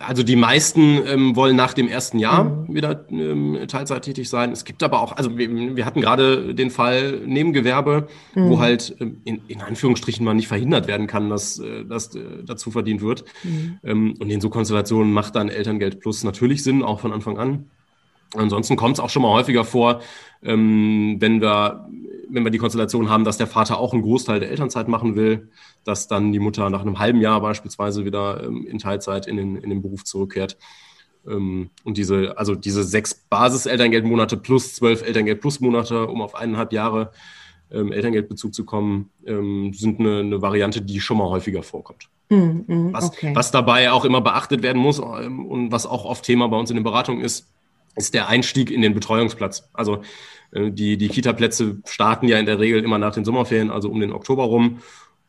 Also 0.00 0.24
die 0.24 0.34
meisten 0.34 0.98
ähm, 1.06 1.36
wollen 1.36 1.54
nach 1.54 1.74
dem 1.74 1.86
ersten 1.86 2.18
Jahr 2.18 2.44
mhm. 2.44 2.74
wieder 2.74 3.06
ähm, 3.08 3.56
Teilzeit 3.68 4.02
tätig 4.02 4.28
sein. 4.28 4.50
Es 4.50 4.64
gibt 4.64 4.82
aber 4.82 5.00
auch, 5.00 5.12
also 5.12 5.38
wir, 5.38 5.76
wir 5.76 5.86
hatten 5.86 6.00
gerade 6.00 6.52
den 6.56 6.70
Fall 6.70 7.20
Nebengewerbe, 7.24 8.08
mhm. 8.34 8.50
wo 8.50 8.58
halt 8.58 8.96
ähm, 8.98 9.20
in, 9.22 9.40
in, 9.46 9.60
Anführungsstrichen 9.60 10.24
mal 10.24 10.34
nicht 10.34 10.48
verhindert 10.48 10.88
werden 10.88 11.06
kann, 11.06 11.30
dass 11.30 11.60
äh, 11.60 11.84
das 11.84 12.16
äh, 12.16 12.42
dazu 12.44 12.72
verdient 12.72 13.00
wird. 13.00 13.24
Mhm. 13.44 13.78
Ähm, 13.84 14.14
und 14.18 14.28
in 14.28 14.40
so 14.40 14.50
Konstellationen 14.50 15.12
macht 15.12 15.36
dann 15.36 15.48
Elterngeld 15.48 16.00
Plus 16.00 16.24
natürlich 16.24 16.64
Sinn, 16.64 16.82
auch 16.82 16.98
von 16.98 17.12
Anfang 17.12 17.38
an. 17.38 17.66
Ansonsten 18.34 18.76
kommt 18.76 18.98
es 18.98 19.00
auch 19.00 19.10
schon 19.10 19.22
mal 19.22 19.32
häufiger 19.32 19.64
vor, 19.64 20.00
ähm, 20.42 21.16
wenn 21.18 21.40
wir 21.40 21.88
wenn 22.30 22.44
wir 22.44 22.50
die 22.50 22.58
Konstellation 22.58 23.08
haben, 23.08 23.24
dass 23.24 23.38
der 23.38 23.46
Vater 23.46 23.78
auch 23.78 23.92
einen 23.92 24.02
Großteil 24.02 24.40
der 24.40 24.50
Elternzeit 24.50 24.88
machen 24.88 25.16
will, 25.16 25.48
dass 25.84 26.08
dann 26.08 26.32
die 26.32 26.38
Mutter 26.38 26.68
nach 26.70 26.82
einem 26.82 26.98
halben 26.98 27.20
Jahr 27.20 27.40
beispielsweise 27.40 28.04
wieder 28.04 28.44
ähm, 28.44 28.66
in 28.66 28.78
Teilzeit 28.78 29.26
in 29.26 29.36
den, 29.36 29.56
in 29.56 29.70
den 29.70 29.82
Beruf 29.82 30.04
zurückkehrt. 30.04 30.58
Ähm, 31.26 31.70
und 31.84 31.96
diese, 31.96 32.36
also 32.36 32.54
diese 32.54 32.84
sechs 32.84 33.14
Basis-Elterngeldmonate 33.14 34.36
plus 34.36 34.74
zwölf 34.74 35.02
Elterngeld-Plus-Monate, 35.02 36.06
um 36.06 36.22
auf 36.22 36.34
eineinhalb 36.34 36.72
Jahre 36.72 37.12
ähm, 37.70 37.92
Elterngeldbezug 37.92 38.54
zu 38.54 38.64
kommen, 38.64 39.10
ähm, 39.26 39.72
sind 39.72 40.00
eine, 40.00 40.20
eine, 40.20 40.42
Variante, 40.42 40.82
die 40.82 41.00
schon 41.00 41.18
mal 41.18 41.28
häufiger 41.28 41.62
vorkommt. 41.62 42.08
Mm, 42.30 42.60
mm, 42.66 42.92
was, 42.92 43.08
okay. 43.08 43.34
was 43.34 43.50
dabei 43.50 43.90
auch 43.90 44.04
immer 44.04 44.20
beachtet 44.20 44.62
werden 44.62 44.80
muss 44.80 44.98
ähm, 44.98 45.46
und 45.46 45.72
was 45.72 45.86
auch 45.86 46.04
oft 46.04 46.24
Thema 46.24 46.48
bei 46.48 46.58
uns 46.58 46.70
in 46.70 46.76
den 46.76 46.84
Beratungen 46.84 47.22
ist, 47.22 47.48
ist 47.98 48.14
der 48.14 48.28
Einstieg 48.28 48.70
in 48.70 48.82
den 48.82 48.94
Betreuungsplatz. 48.94 49.68
Also 49.72 50.02
äh, 50.52 50.70
die, 50.70 50.96
die 50.96 51.08
Kita-Plätze 51.08 51.78
starten 51.86 52.28
ja 52.28 52.38
in 52.38 52.46
der 52.46 52.58
Regel 52.58 52.82
immer 52.82 52.98
nach 52.98 53.14
den 53.14 53.24
Sommerferien, 53.24 53.70
also 53.70 53.90
um 53.90 54.00
den 54.00 54.12
Oktober 54.12 54.44
rum. 54.44 54.78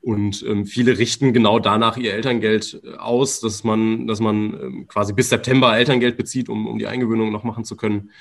Und 0.01 0.45
ähm, 0.47 0.65
viele 0.65 0.97
richten 0.97 1.33
genau 1.33 1.59
danach 1.59 1.97
ihr 1.97 2.13
Elterngeld 2.13 2.81
äh, 2.83 2.95
aus, 2.95 3.41
dass 3.41 3.63
man, 3.63 4.07
dass 4.07 4.21
man 4.21 4.53
ähm, 4.53 4.87
quasi 4.87 5.11
bis 5.11 5.29
September 5.29 5.75
Elterngeld 5.75 6.15
bezieht, 6.15 6.47
um, 6.47 6.67
um 6.67 6.79
die 6.79 6.87
Eingewöhnung 6.87 7.31
noch 7.31 7.43
machen 7.43 7.65
zu 7.65 7.75
können 7.75 8.11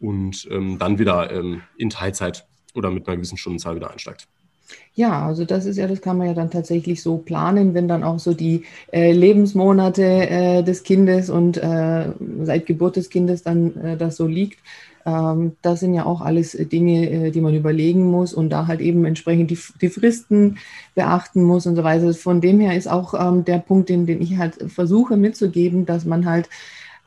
und 0.00 0.48
ähm, 0.50 0.78
dann 0.78 0.98
wieder 0.98 1.30
ähm, 1.30 1.62
in 1.76 1.90
Teilzeit 1.90 2.46
oder 2.74 2.90
mit 2.90 3.06
einer 3.06 3.16
gewissen 3.16 3.36
Stundenzahl 3.36 3.76
wieder 3.76 3.90
einsteigt. 3.90 4.26
Ja, 4.94 5.26
also 5.26 5.44
das 5.44 5.64
ist 5.64 5.76
ja, 5.76 5.86
das 5.86 6.00
kann 6.00 6.18
man 6.18 6.26
ja 6.26 6.34
dann 6.34 6.50
tatsächlich 6.50 7.02
so 7.02 7.18
planen, 7.18 7.72
wenn 7.74 7.88
dann 7.88 8.02
auch 8.02 8.18
so 8.18 8.34
die 8.34 8.64
äh, 8.92 9.12
Lebensmonate 9.12 10.02
äh, 10.02 10.62
des 10.62 10.82
Kindes 10.82 11.30
und 11.30 11.56
äh, 11.56 12.10
seit 12.42 12.66
Geburt 12.66 12.96
des 12.96 13.08
Kindes 13.08 13.42
dann 13.42 13.76
äh, 13.76 13.96
das 13.96 14.16
so 14.16 14.26
liegt. 14.26 14.58
Ähm, 15.06 15.52
das 15.62 15.80
sind 15.80 15.94
ja 15.94 16.04
auch 16.04 16.20
alles 16.20 16.52
Dinge, 16.52 17.08
äh, 17.10 17.30
die 17.30 17.40
man 17.40 17.54
überlegen 17.54 18.04
muss 18.10 18.34
und 18.34 18.50
da 18.50 18.66
halt 18.66 18.80
eben 18.80 19.04
entsprechend 19.04 19.50
die, 19.50 19.58
die 19.80 19.88
Fristen 19.88 20.58
beachten 20.94 21.44
muss 21.44 21.66
und 21.66 21.76
so 21.76 21.84
weiter. 21.84 22.12
Von 22.12 22.40
dem 22.40 22.60
her 22.60 22.76
ist 22.76 22.88
auch 22.88 23.14
ähm, 23.14 23.44
der 23.44 23.58
Punkt, 23.58 23.88
den, 23.88 24.04
den 24.06 24.20
ich 24.20 24.36
halt 24.36 24.56
versuche 24.70 25.16
mitzugeben, 25.16 25.86
dass 25.86 26.04
man 26.04 26.26
halt 26.26 26.48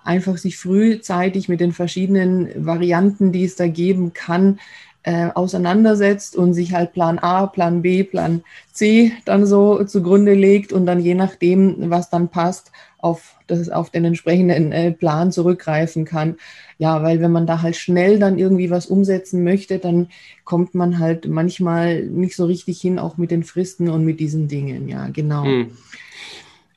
einfach 0.03 0.37
sich 0.37 0.57
frühzeitig 0.57 1.47
mit 1.49 1.59
den 1.59 1.73
verschiedenen 1.73 2.49
Varianten, 2.65 3.31
die 3.31 3.43
es 3.43 3.55
da 3.55 3.67
geben 3.67 4.13
kann, 4.13 4.59
äh, 5.03 5.29
auseinandersetzt 5.33 6.35
und 6.35 6.53
sich 6.53 6.73
halt 6.73 6.93
Plan 6.93 7.19
A, 7.19 7.47
Plan 7.47 7.81
B, 7.81 8.03
Plan 8.03 8.43
C 8.71 9.11
dann 9.25 9.45
so 9.45 9.83
zugrunde 9.83 10.33
legt 10.33 10.71
und 10.73 10.85
dann 10.85 10.99
je 10.99 11.15
nachdem, 11.15 11.89
was 11.89 12.09
dann 12.09 12.29
passt, 12.29 12.71
auf, 12.99 13.35
das, 13.47 13.69
auf 13.69 13.89
den 13.89 14.05
entsprechenden 14.05 14.71
äh, 14.71 14.91
Plan 14.91 15.31
zurückgreifen 15.31 16.05
kann. 16.05 16.35
Ja, 16.77 17.01
weil 17.03 17.19
wenn 17.19 17.31
man 17.31 17.47
da 17.47 17.61
halt 17.61 17.75
schnell 17.75 18.19
dann 18.19 18.37
irgendwie 18.37 18.69
was 18.69 18.85
umsetzen 18.85 19.43
möchte, 19.43 19.79
dann 19.79 20.09
kommt 20.45 20.75
man 20.75 20.99
halt 20.99 21.27
manchmal 21.27 22.03
nicht 22.03 22.35
so 22.35 22.45
richtig 22.45 22.79
hin, 22.79 22.99
auch 22.99 23.17
mit 23.17 23.31
den 23.31 23.43
Fristen 23.43 23.89
und 23.89 24.05
mit 24.05 24.19
diesen 24.19 24.47
Dingen. 24.47 24.87
Ja, 24.87 25.07
genau. 25.07 25.45
Hm. 25.45 25.71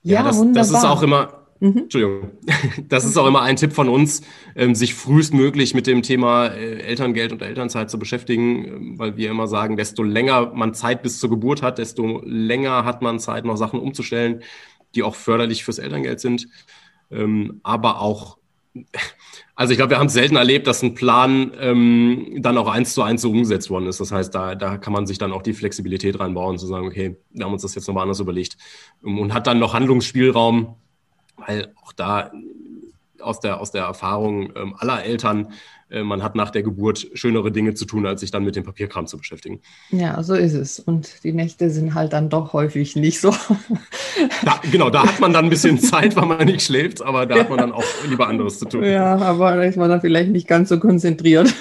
Ja, 0.02 0.16
ja 0.16 0.22
das, 0.22 0.38
wunderbar. 0.38 0.62
das 0.62 0.70
ist 0.70 0.84
auch 0.84 1.02
immer, 1.02 1.43
mhm. 1.60 1.78
Entschuldigung. 1.78 2.30
Das 2.88 3.04
ist 3.04 3.16
auch 3.16 3.26
immer 3.26 3.42
ein 3.42 3.56
Tipp 3.56 3.72
von 3.72 3.88
uns, 3.88 4.22
ähm, 4.56 4.74
sich 4.74 4.94
frühestmöglich 4.94 5.74
mit 5.74 5.86
dem 5.86 6.02
Thema 6.02 6.48
äh, 6.48 6.78
Elterngeld 6.80 7.32
und 7.32 7.42
Elternzeit 7.42 7.90
zu 7.90 7.98
beschäftigen, 7.98 8.64
ähm, 8.64 8.98
weil 8.98 9.16
wir 9.16 9.30
immer 9.30 9.46
sagen, 9.46 9.76
desto 9.76 10.02
länger 10.02 10.52
man 10.54 10.74
Zeit 10.74 11.02
bis 11.02 11.18
zur 11.18 11.30
Geburt 11.30 11.62
hat, 11.62 11.78
desto 11.78 12.22
länger 12.24 12.84
hat 12.84 13.02
man 13.02 13.18
Zeit, 13.18 13.44
noch 13.44 13.56
Sachen 13.56 13.80
umzustellen, 13.80 14.42
die 14.94 15.02
auch 15.02 15.14
förderlich 15.14 15.64
fürs 15.64 15.78
Elterngeld 15.78 16.20
sind. 16.20 16.48
Ähm, 17.10 17.60
aber 17.62 18.00
auch 18.00 18.38
also 19.54 19.70
ich 19.70 19.76
glaube, 19.76 19.90
wir 19.90 19.98
haben 20.00 20.08
es 20.08 20.14
selten 20.14 20.34
erlebt, 20.34 20.66
dass 20.66 20.82
ein 20.82 20.94
Plan 20.94 21.52
dann 21.52 22.58
auch 22.58 22.66
eins 22.66 22.92
zu 22.92 23.02
eins 23.02 23.22
so 23.22 23.30
umgesetzt 23.30 23.70
worden 23.70 23.86
ist. 23.86 24.00
Das 24.00 24.10
heißt, 24.10 24.34
da, 24.34 24.56
da 24.56 24.78
kann 24.78 24.92
man 24.92 25.06
sich 25.06 25.18
dann 25.18 25.30
auch 25.30 25.42
die 25.42 25.52
Flexibilität 25.52 26.18
reinbauen, 26.18 26.58
zu 26.58 26.66
sagen, 26.66 26.88
okay, 26.88 27.16
wir 27.30 27.44
haben 27.44 27.52
uns 27.52 27.62
das 27.62 27.76
jetzt 27.76 27.86
nochmal 27.86 28.02
anders 28.02 28.18
überlegt 28.18 28.56
und 29.00 29.32
hat 29.32 29.46
dann 29.46 29.60
noch 29.60 29.74
Handlungsspielraum, 29.74 30.74
weil 31.36 31.72
auch 31.82 31.92
da 31.92 32.32
aus 33.20 33.40
der, 33.40 33.60
aus 33.60 33.70
der 33.70 33.84
Erfahrung 33.84 34.52
ähm, 34.56 34.74
aller 34.78 35.04
Eltern 35.04 35.48
äh, 35.94 36.02
man 36.02 36.22
hat 36.22 36.34
nach 36.34 36.50
der 36.50 36.62
Geburt 36.62 37.06
schönere 37.14 37.52
Dinge 37.52 37.74
zu 37.74 37.84
tun, 37.84 38.06
als 38.06 38.20
sich 38.20 38.30
dann 38.30 38.44
mit 38.44 38.56
dem 38.56 38.64
Papierkram 38.64 39.06
zu 39.06 39.18
beschäftigen. 39.18 39.60
Ja, 39.90 40.22
so 40.22 40.34
ist 40.34 40.54
es. 40.54 40.80
Und 40.80 41.24
die 41.24 41.32
Nächte 41.32 41.70
sind 41.70 41.94
halt 41.94 42.12
dann 42.12 42.28
doch 42.28 42.52
häufig 42.52 42.96
nicht 42.96 43.20
so. 43.20 43.34
Da, 44.44 44.60
genau, 44.70 44.90
da 44.90 45.04
hat 45.04 45.20
man 45.20 45.32
dann 45.32 45.46
ein 45.46 45.50
bisschen 45.50 45.78
Zeit, 45.78 46.16
weil 46.16 46.26
man 46.26 46.46
nicht 46.46 46.62
schläft, 46.62 47.02
aber 47.02 47.26
da 47.26 47.36
ja. 47.36 47.40
hat 47.42 47.50
man 47.50 47.58
dann 47.58 47.72
auch 47.72 47.84
lieber 48.08 48.28
anderes 48.28 48.58
zu 48.58 48.66
tun. 48.66 48.84
Ja, 48.84 49.16
aber 49.16 49.56
da 49.56 49.62
ist 49.62 49.76
man 49.76 49.88
dann 49.90 50.00
vielleicht 50.00 50.30
nicht 50.30 50.48
ganz 50.48 50.68
so 50.68 50.78
konzentriert, 50.78 51.52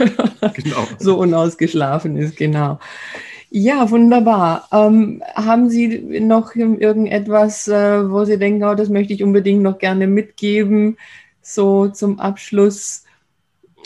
genau. 0.54 0.88
so 1.00 1.18
unausgeschlafen 1.18 2.16
ist, 2.18 2.38
genau. 2.38 2.80
Ja, 3.56 3.92
wunderbar. 3.92 4.68
Ähm, 4.72 5.22
haben 5.36 5.70
Sie 5.70 6.20
noch 6.20 6.56
irgendetwas, 6.56 7.68
äh, 7.68 8.10
wo 8.10 8.26
Sie 8.26 8.40
denken, 8.40 8.64
oh, 8.64 8.74
das 8.74 8.90
möchte 8.90 9.14
ich 9.14 9.22
unbedingt 9.22 9.62
noch 9.62 9.78
gerne 9.78 10.08
mitgeben, 10.08 10.98
so 11.40 11.88
zum 11.88 12.20
Abschluss? 12.20 13.04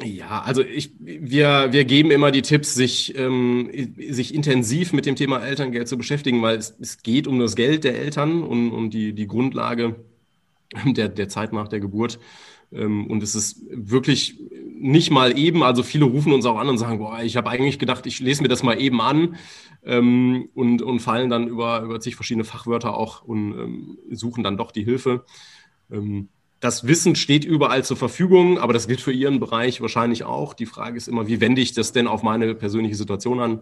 Ja, 0.02 0.42
also 0.44 0.62
ich, 0.64 0.92
wir, 1.00 1.68
wir 1.74 1.84
geben 1.84 2.12
immer 2.12 2.32
die 2.32 2.44
Tipps, 2.44 2.76
sich, 2.76 3.18
ähm, 3.18 3.70
sich 4.10 4.34
intensiv 4.34 4.94
mit 4.94 5.06
dem 5.06 5.18
Thema 5.18 5.40
Elterngeld 5.46 5.90
zu 5.90 5.98
beschäftigen, 5.98 6.42
weil 6.42 6.56
es, 6.58 6.74
es 6.80 7.04
geht 7.04 7.28
um 7.28 7.38
das 7.38 7.58
Geld 7.58 7.84
der 7.84 8.00
Eltern 8.00 8.44
und 8.44 8.72
um 8.72 8.90
die, 8.90 9.12
die 9.12 9.28
Grundlage 9.28 9.98
der, 10.86 11.10
der 11.10 11.28
Zeit 11.28 11.52
nach 11.52 11.68
der 11.68 11.82
Geburt. 11.82 12.20
Ähm, 12.72 13.08
und 13.08 13.22
es 13.22 13.36
ist 13.36 13.66
wirklich 13.70 14.40
nicht 14.80 15.12
mal 15.12 15.38
eben, 15.38 15.64
also 15.64 15.84
viele 15.84 16.06
rufen 16.06 16.34
uns 16.34 16.46
auch 16.46 16.58
an 16.58 16.70
und 16.70 16.78
sagen, 16.78 17.00
boah, 17.00 17.22
ich 17.22 17.38
habe 17.38 17.50
eigentlich 17.50 17.80
gedacht, 17.80 18.06
ich 18.06 18.20
lese 18.20 18.42
mir 18.42 18.48
das 18.48 18.64
mal 18.64 18.80
eben 18.80 19.02
an 19.02 19.36
ähm, 19.84 20.50
und, 20.54 20.82
und 20.82 21.00
fallen 21.00 21.30
dann 21.30 21.48
über, 21.48 21.82
über 21.82 22.00
zig 22.00 22.16
verschiedene 22.16 22.44
Fachwörter 22.44 22.96
auch 22.96 23.24
und 23.24 23.54
ähm, 23.54 23.98
suchen 24.12 24.44
dann 24.44 24.58
doch 24.58 24.72
die 24.72 24.84
Hilfe. 24.84 25.26
Ähm, 25.92 26.30
das 26.60 26.88
Wissen 26.88 27.16
steht 27.16 27.46
überall 27.46 27.84
zur 27.84 27.98
Verfügung, 27.98 28.58
aber 28.58 28.74
das 28.74 28.88
gilt 28.88 29.02
für 29.02 29.12
Ihren 29.12 29.40
Bereich 29.40 29.80
wahrscheinlich 29.82 30.24
auch. 30.24 30.54
Die 30.54 30.66
Frage 30.66 30.98
ist 30.98 31.08
immer, 31.08 31.28
wie 31.28 31.40
wende 31.40 31.62
ich 31.62 31.74
das 31.74 31.92
denn 31.92 32.08
auf 32.08 32.24
meine 32.24 32.56
persönliche 32.56 32.96
Situation 32.96 33.40
an? 33.40 33.60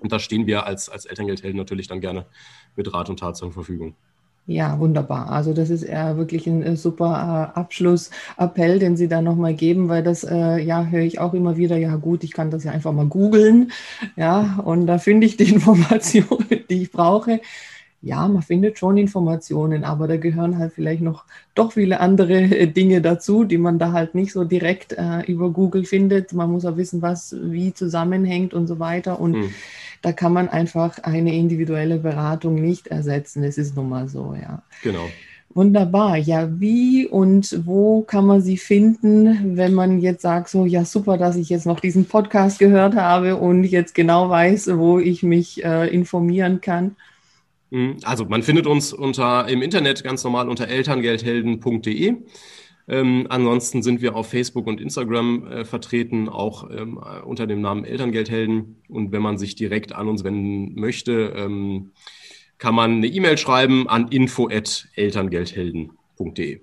Und 0.00 0.12
da 0.12 0.18
stehen 0.18 0.46
wir 0.46 0.66
als, 0.66 0.88
als 0.88 1.04
Elterngeldhelden 1.04 1.56
natürlich 1.56 1.86
dann 1.86 2.00
gerne 2.00 2.26
mit 2.74 2.92
Rat 2.92 3.08
und 3.08 3.20
Tat 3.20 3.36
zur 3.36 3.52
Verfügung. 3.52 3.94
Ja, 4.46 4.78
wunderbar. 4.80 5.30
Also 5.30 5.54
das 5.54 5.70
ist 5.70 5.88
äh, 5.88 6.16
wirklich 6.16 6.48
ein 6.48 6.62
äh, 6.62 6.76
super 6.76 7.52
äh, 7.54 7.58
Abschlussappell, 7.58 8.80
den 8.80 8.96
Sie 8.96 9.06
da 9.06 9.22
nochmal 9.22 9.54
geben, 9.54 9.88
weil 9.88 10.02
das, 10.02 10.24
äh, 10.24 10.58
ja, 10.58 10.84
höre 10.86 11.02
ich 11.02 11.20
auch 11.20 11.32
immer 11.32 11.56
wieder, 11.56 11.76
ja 11.76 11.94
gut, 11.94 12.24
ich 12.24 12.32
kann 12.32 12.50
das 12.50 12.64
ja 12.64 12.72
einfach 12.72 12.92
mal 12.92 13.06
googeln, 13.06 13.70
ja, 14.16 14.58
und 14.64 14.86
da 14.86 14.98
finde 14.98 15.26
ich 15.28 15.36
die 15.36 15.48
Informationen, 15.52 16.64
die 16.68 16.82
ich 16.82 16.90
brauche 16.90 17.40
ja, 18.02 18.26
man 18.26 18.42
findet 18.42 18.80
schon 18.80 18.96
Informationen, 18.98 19.84
aber 19.84 20.08
da 20.08 20.16
gehören 20.16 20.58
halt 20.58 20.72
vielleicht 20.72 21.02
noch 21.02 21.24
doch 21.54 21.72
viele 21.72 22.00
andere 22.00 22.34
äh, 22.34 22.66
Dinge 22.66 23.00
dazu, 23.00 23.44
die 23.44 23.58
man 23.58 23.78
da 23.78 23.92
halt 23.92 24.16
nicht 24.16 24.32
so 24.32 24.42
direkt 24.42 24.92
äh, 24.92 25.20
über 25.26 25.50
Google 25.50 25.84
findet. 25.84 26.32
Man 26.32 26.50
muss 26.50 26.64
auch 26.64 26.76
wissen, 26.76 27.00
was 27.00 27.36
wie 27.40 27.72
zusammenhängt 27.72 28.54
und 28.54 28.66
so 28.66 28.80
weiter. 28.80 29.20
Und 29.20 29.34
hm. 29.34 29.54
Da 30.02 30.12
kann 30.12 30.32
man 30.32 30.48
einfach 30.48 30.98
eine 30.98 31.34
individuelle 31.34 31.98
Beratung 31.98 32.56
nicht 32.56 32.88
ersetzen. 32.88 33.44
Es 33.44 33.56
ist 33.56 33.76
nun 33.76 33.88
mal 33.88 34.08
so, 34.08 34.36
ja. 34.40 34.62
Genau. 34.82 35.08
Wunderbar. 35.54 36.16
Ja, 36.16 36.48
wie 36.60 37.06
und 37.06 37.60
wo 37.66 38.02
kann 38.02 38.26
man 38.26 38.40
Sie 38.40 38.56
finden, 38.56 39.56
wenn 39.56 39.74
man 39.74 40.00
jetzt 40.00 40.22
sagt, 40.22 40.48
so, 40.48 40.64
ja, 40.64 40.84
super, 40.84 41.18
dass 41.18 41.36
ich 41.36 41.50
jetzt 41.50 41.66
noch 41.66 41.80
diesen 41.80 42.06
Podcast 42.06 42.58
gehört 42.58 42.96
habe 42.96 43.36
und 43.36 43.64
jetzt 43.64 43.94
genau 43.94 44.30
weiß, 44.30 44.76
wo 44.78 44.98
ich 44.98 45.22
mich 45.22 45.64
äh, 45.64 45.88
informieren 45.88 46.60
kann? 46.60 46.96
Mhm. 47.70 47.96
Also 48.02 48.24
man 48.24 48.42
findet 48.42 48.66
uns 48.66 48.92
unter 48.92 49.46
im 49.48 49.62
Internet 49.62 50.02
ganz 50.02 50.24
normal 50.24 50.48
unter 50.48 50.68
elterngeldhelden.de. 50.68 52.16
Ähm, 52.88 53.26
ansonsten 53.28 53.82
sind 53.82 54.00
wir 54.02 54.16
auf 54.16 54.28
Facebook 54.28 54.66
und 54.66 54.80
Instagram 54.80 55.46
äh, 55.46 55.64
vertreten, 55.64 56.28
auch 56.28 56.68
ähm, 56.70 56.98
unter 57.24 57.46
dem 57.46 57.60
Namen 57.60 57.84
Elterngeldhelden. 57.84 58.82
Und 58.88 59.12
wenn 59.12 59.22
man 59.22 59.38
sich 59.38 59.54
direkt 59.54 59.94
an 59.94 60.08
uns 60.08 60.24
wenden 60.24 60.74
möchte, 60.78 61.32
ähm, 61.36 61.92
kann 62.58 62.74
man 62.74 62.96
eine 62.96 63.06
E-Mail 63.06 63.38
schreiben 63.38 63.88
an 63.88 64.08
info@elterngeldhelden.de. 64.08 66.60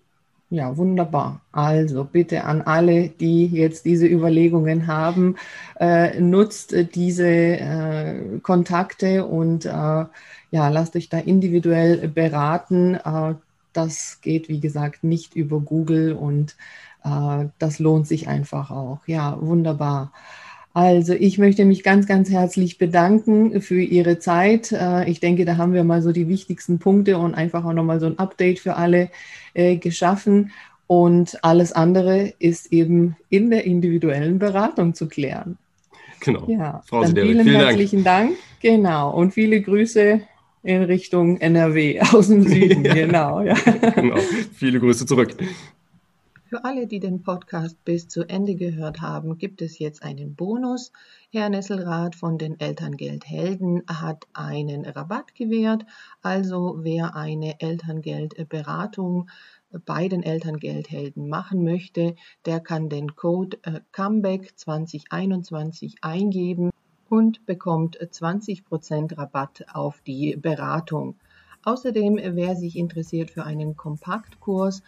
Ja, 0.51 0.75
wunderbar. 0.77 1.41
Also 1.51 2.03
bitte 2.05 2.43
an 2.43 2.63
alle, 2.63 3.10
die 3.10 3.45
jetzt 3.45 3.86
diese 3.86 4.08
Überlegungen 4.08 4.88
haben, 4.88 5.36
äh, 5.79 6.19
nutzt 6.19 6.73
diese 6.95 7.27
äh, 7.27 8.39
Kontakte 8.41 9.27
und 9.27 9.65
äh, 9.65 9.69
ja, 9.69 10.69
lasst 10.69 10.95
euch 10.95 11.08
da 11.10 11.19
individuell 11.19 12.08
beraten. 12.08 12.97
Äh, 13.69 13.73
das 13.73 14.19
geht, 14.21 14.49
wie 14.49 14.60
gesagt, 14.60 15.03
nicht 15.03 15.36
über 15.36 15.60
Google 15.60 16.13
und 16.13 16.55
äh, 17.03 17.45
das 17.60 17.79
lohnt 17.79 18.08
sich 18.08 18.27
einfach 18.27 18.71
auch. 18.71 18.99
Ja, 19.08 19.38
wunderbar. 19.41 20.12
Also 20.73 21.13
ich 21.13 21.38
möchte 21.38 21.65
mich 21.65 21.84
ganz, 21.84 22.05
ganz 22.05 22.29
herzlich 22.29 22.77
bedanken 22.77 23.62
für 23.62 23.82
Ihre 23.82 24.19
Zeit. 24.19 24.71
Äh, 24.71 25.10
ich 25.10 25.19
denke, 25.19 25.45
da 25.45 25.58
haben 25.58 25.73
wir 25.73 25.84
mal 25.84 26.01
so 26.01 26.12
die 26.12 26.27
wichtigsten 26.27 26.79
Punkte 26.79 27.17
und 27.17 27.36
einfach 27.36 27.65
auch 27.65 27.73
nochmal 27.73 27.99
so 27.99 28.05
ein 28.05 28.19
Update 28.19 28.60
für 28.60 28.75
alle 28.75 29.10
geschaffen. 29.55 30.51
Und 30.86 31.43
alles 31.43 31.73
andere 31.73 32.34
ist 32.39 32.71
eben 32.71 33.15
in 33.29 33.49
der 33.49 33.65
individuellen 33.65 34.39
Beratung 34.39 34.93
zu 34.93 35.08
klären. 35.08 35.58
Genau. 36.19 36.45
Ja, 36.47 36.82
Frau 36.86 37.01
dann 37.01 37.15
vielen, 37.15 37.43
vielen 37.43 37.60
herzlichen 37.60 38.03
Dank. 38.03 38.29
Dank. 38.29 38.39
Genau. 38.62 39.12
Und 39.12 39.34
viele 39.34 39.62
Grüße 39.62 40.21
in 40.63 40.84
Richtung 40.84 41.38
NRW 41.38 42.02
aus 42.13 42.28
dem 42.28 42.43
Süden, 42.43 42.86
ja. 42.86 42.93
genau. 42.93 43.41
Ja. 43.41 43.54
genau. 43.54 44.17
Viele 44.54 44.80
Grüße 44.80 45.06
zurück. 45.06 45.36
Für 46.50 46.65
alle, 46.65 46.88
die 46.88 47.00
den 47.00 47.22
Podcast 47.22 47.78
bis 47.86 48.08
zu 48.08 48.24
Ende 48.28 48.56
gehört 48.56 49.02
haben, 49.02 49.38
gibt 49.38 49.62
es 49.62 49.78
jetzt 49.78 50.02
einen 50.02 50.34
Bonus. 50.34 50.91
Herr 51.32 51.48
Nesselrath 51.48 52.15
von 52.15 52.39
den 52.39 52.60
Elterngeldhelden 52.60 53.84
hat 53.88 54.26
einen 54.34 54.84
Rabatt 54.84 55.36
gewährt. 55.36 55.86
Also 56.24 56.80
wer 56.80 57.15
eine 57.15 57.62
Elterngeldberatung 57.62 59.30
bei 59.86 60.08
den 60.08 60.24
Elterngeldhelden 60.24 61.30
machen 61.30 61.63
möchte, 61.63 62.15
der 62.48 62.60
kann 62.60 62.89
den 62.89 63.15
Code 63.15 63.60
äh, 63.62 63.82
Comeback 63.91 64.58
2021 64.58 65.98
eingeben 66.02 66.68
und 67.10 67.45
bekommt 67.45 68.00
20% 68.00 69.17
Rabatt 69.17 69.65
auf 69.74 70.02
die 70.06 70.36
Beratung. 70.36 71.15
Außerdem, 71.63 72.19
wer 72.24 72.56
sich 72.56 72.78
interessiert 72.78 73.32
für 73.32 73.43
einen 73.43 73.76
Kompaktkurs 73.76 74.82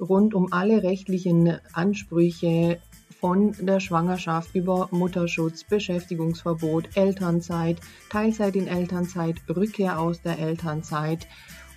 rund 0.00 0.34
um 0.34 0.52
alle 0.52 0.82
rechtlichen 0.82 1.58
Ansprüche 1.72 2.80
von 3.20 3.54
der 3.60 3.80
Schwangerschaft 3.80 4.54
über 4.54 4.88
Mutterschutz, 4.90 5.64
Beschäftigungsverbot, 5.64 6.96
Elternzeit, 6.96 7.80
Teilzeit 8.10 8.56
in 8.56 8.66
Elternzeit, 8.66 9.36
Rückkehr 9.48 9.98
aus 9.98 10.20
der 10.20 10.38
Elternzeit 10.38 11.26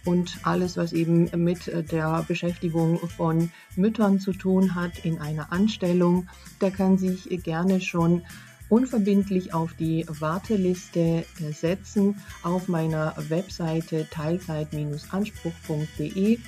und 0.05 0.39
alles, 0.43 0.75
was 0.77 0.93
eben 0.93 1.29
mit 1.43 1.67
der 1.91 2.25
Beschäftigung 2.27 2.97
von 2.97 3.51
Müttern 3.75 4.19
zu 4.19 4.33
tun 4.33 4.75
hat 4.75 5.05
in 5.05 5.19
einer 5.19 5.51
Anstellung, 5.51 6.27
der 6.61 6.71
kann 6.71 6.97
sich 6.97 7.29
gerne 7.43 7.79
schon 7.81 8.23
unverbindlich 8.69 9.53
auf 9.53 9.73
die 9.73 10.05
Warteliste 10.07 10.99
äh, 10.99 11.25
setzen 11.51 12.21
auf 12.43 12.67
meiner 12.67 13.15
Webseite 13.29 14.07
teilzeit-anspruch.de 14.09 16.39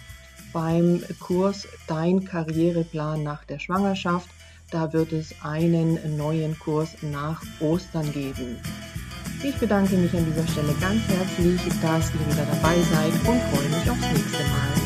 beim 0.53 1.01
Kurs 1.19 1.67
Dein 1.87 2.25
Karriereplan 2.25 3.23
nach 3.23 3.45
der 3.45 3.57
Schwangerschaft. 3.59 4.29
Da 4.69 4.91
wird 4.93 5.11
es 5.11 5.33
einen 5.41 6.17
neuen 6.17 6.59
Kurs 6.59 6.95
nach 7.01 7.41
Ostern 7.59 8.13
geben. 8.13 8.57
Ich 9.43 9.55
bedanke 9.55 9.95
mich 9.95 10.13
an 10.13 10.23
dieser 10.25 10.47
Stelle 10.47 10.75
ganz 10.79 11.01
herzlich, 11.07 11.59
dass 11.81 12.13
ihr 12.13 12.19
wieder 12.31 12.45
dabei 12.45 12.79
seid 12.81 13.11
und 13.27 13.41
freue 13.41 13.69
mich 13.69 13.89
aufs 13.89 14.13
nächste 14.13 14.43
Mal. 14.43 14.80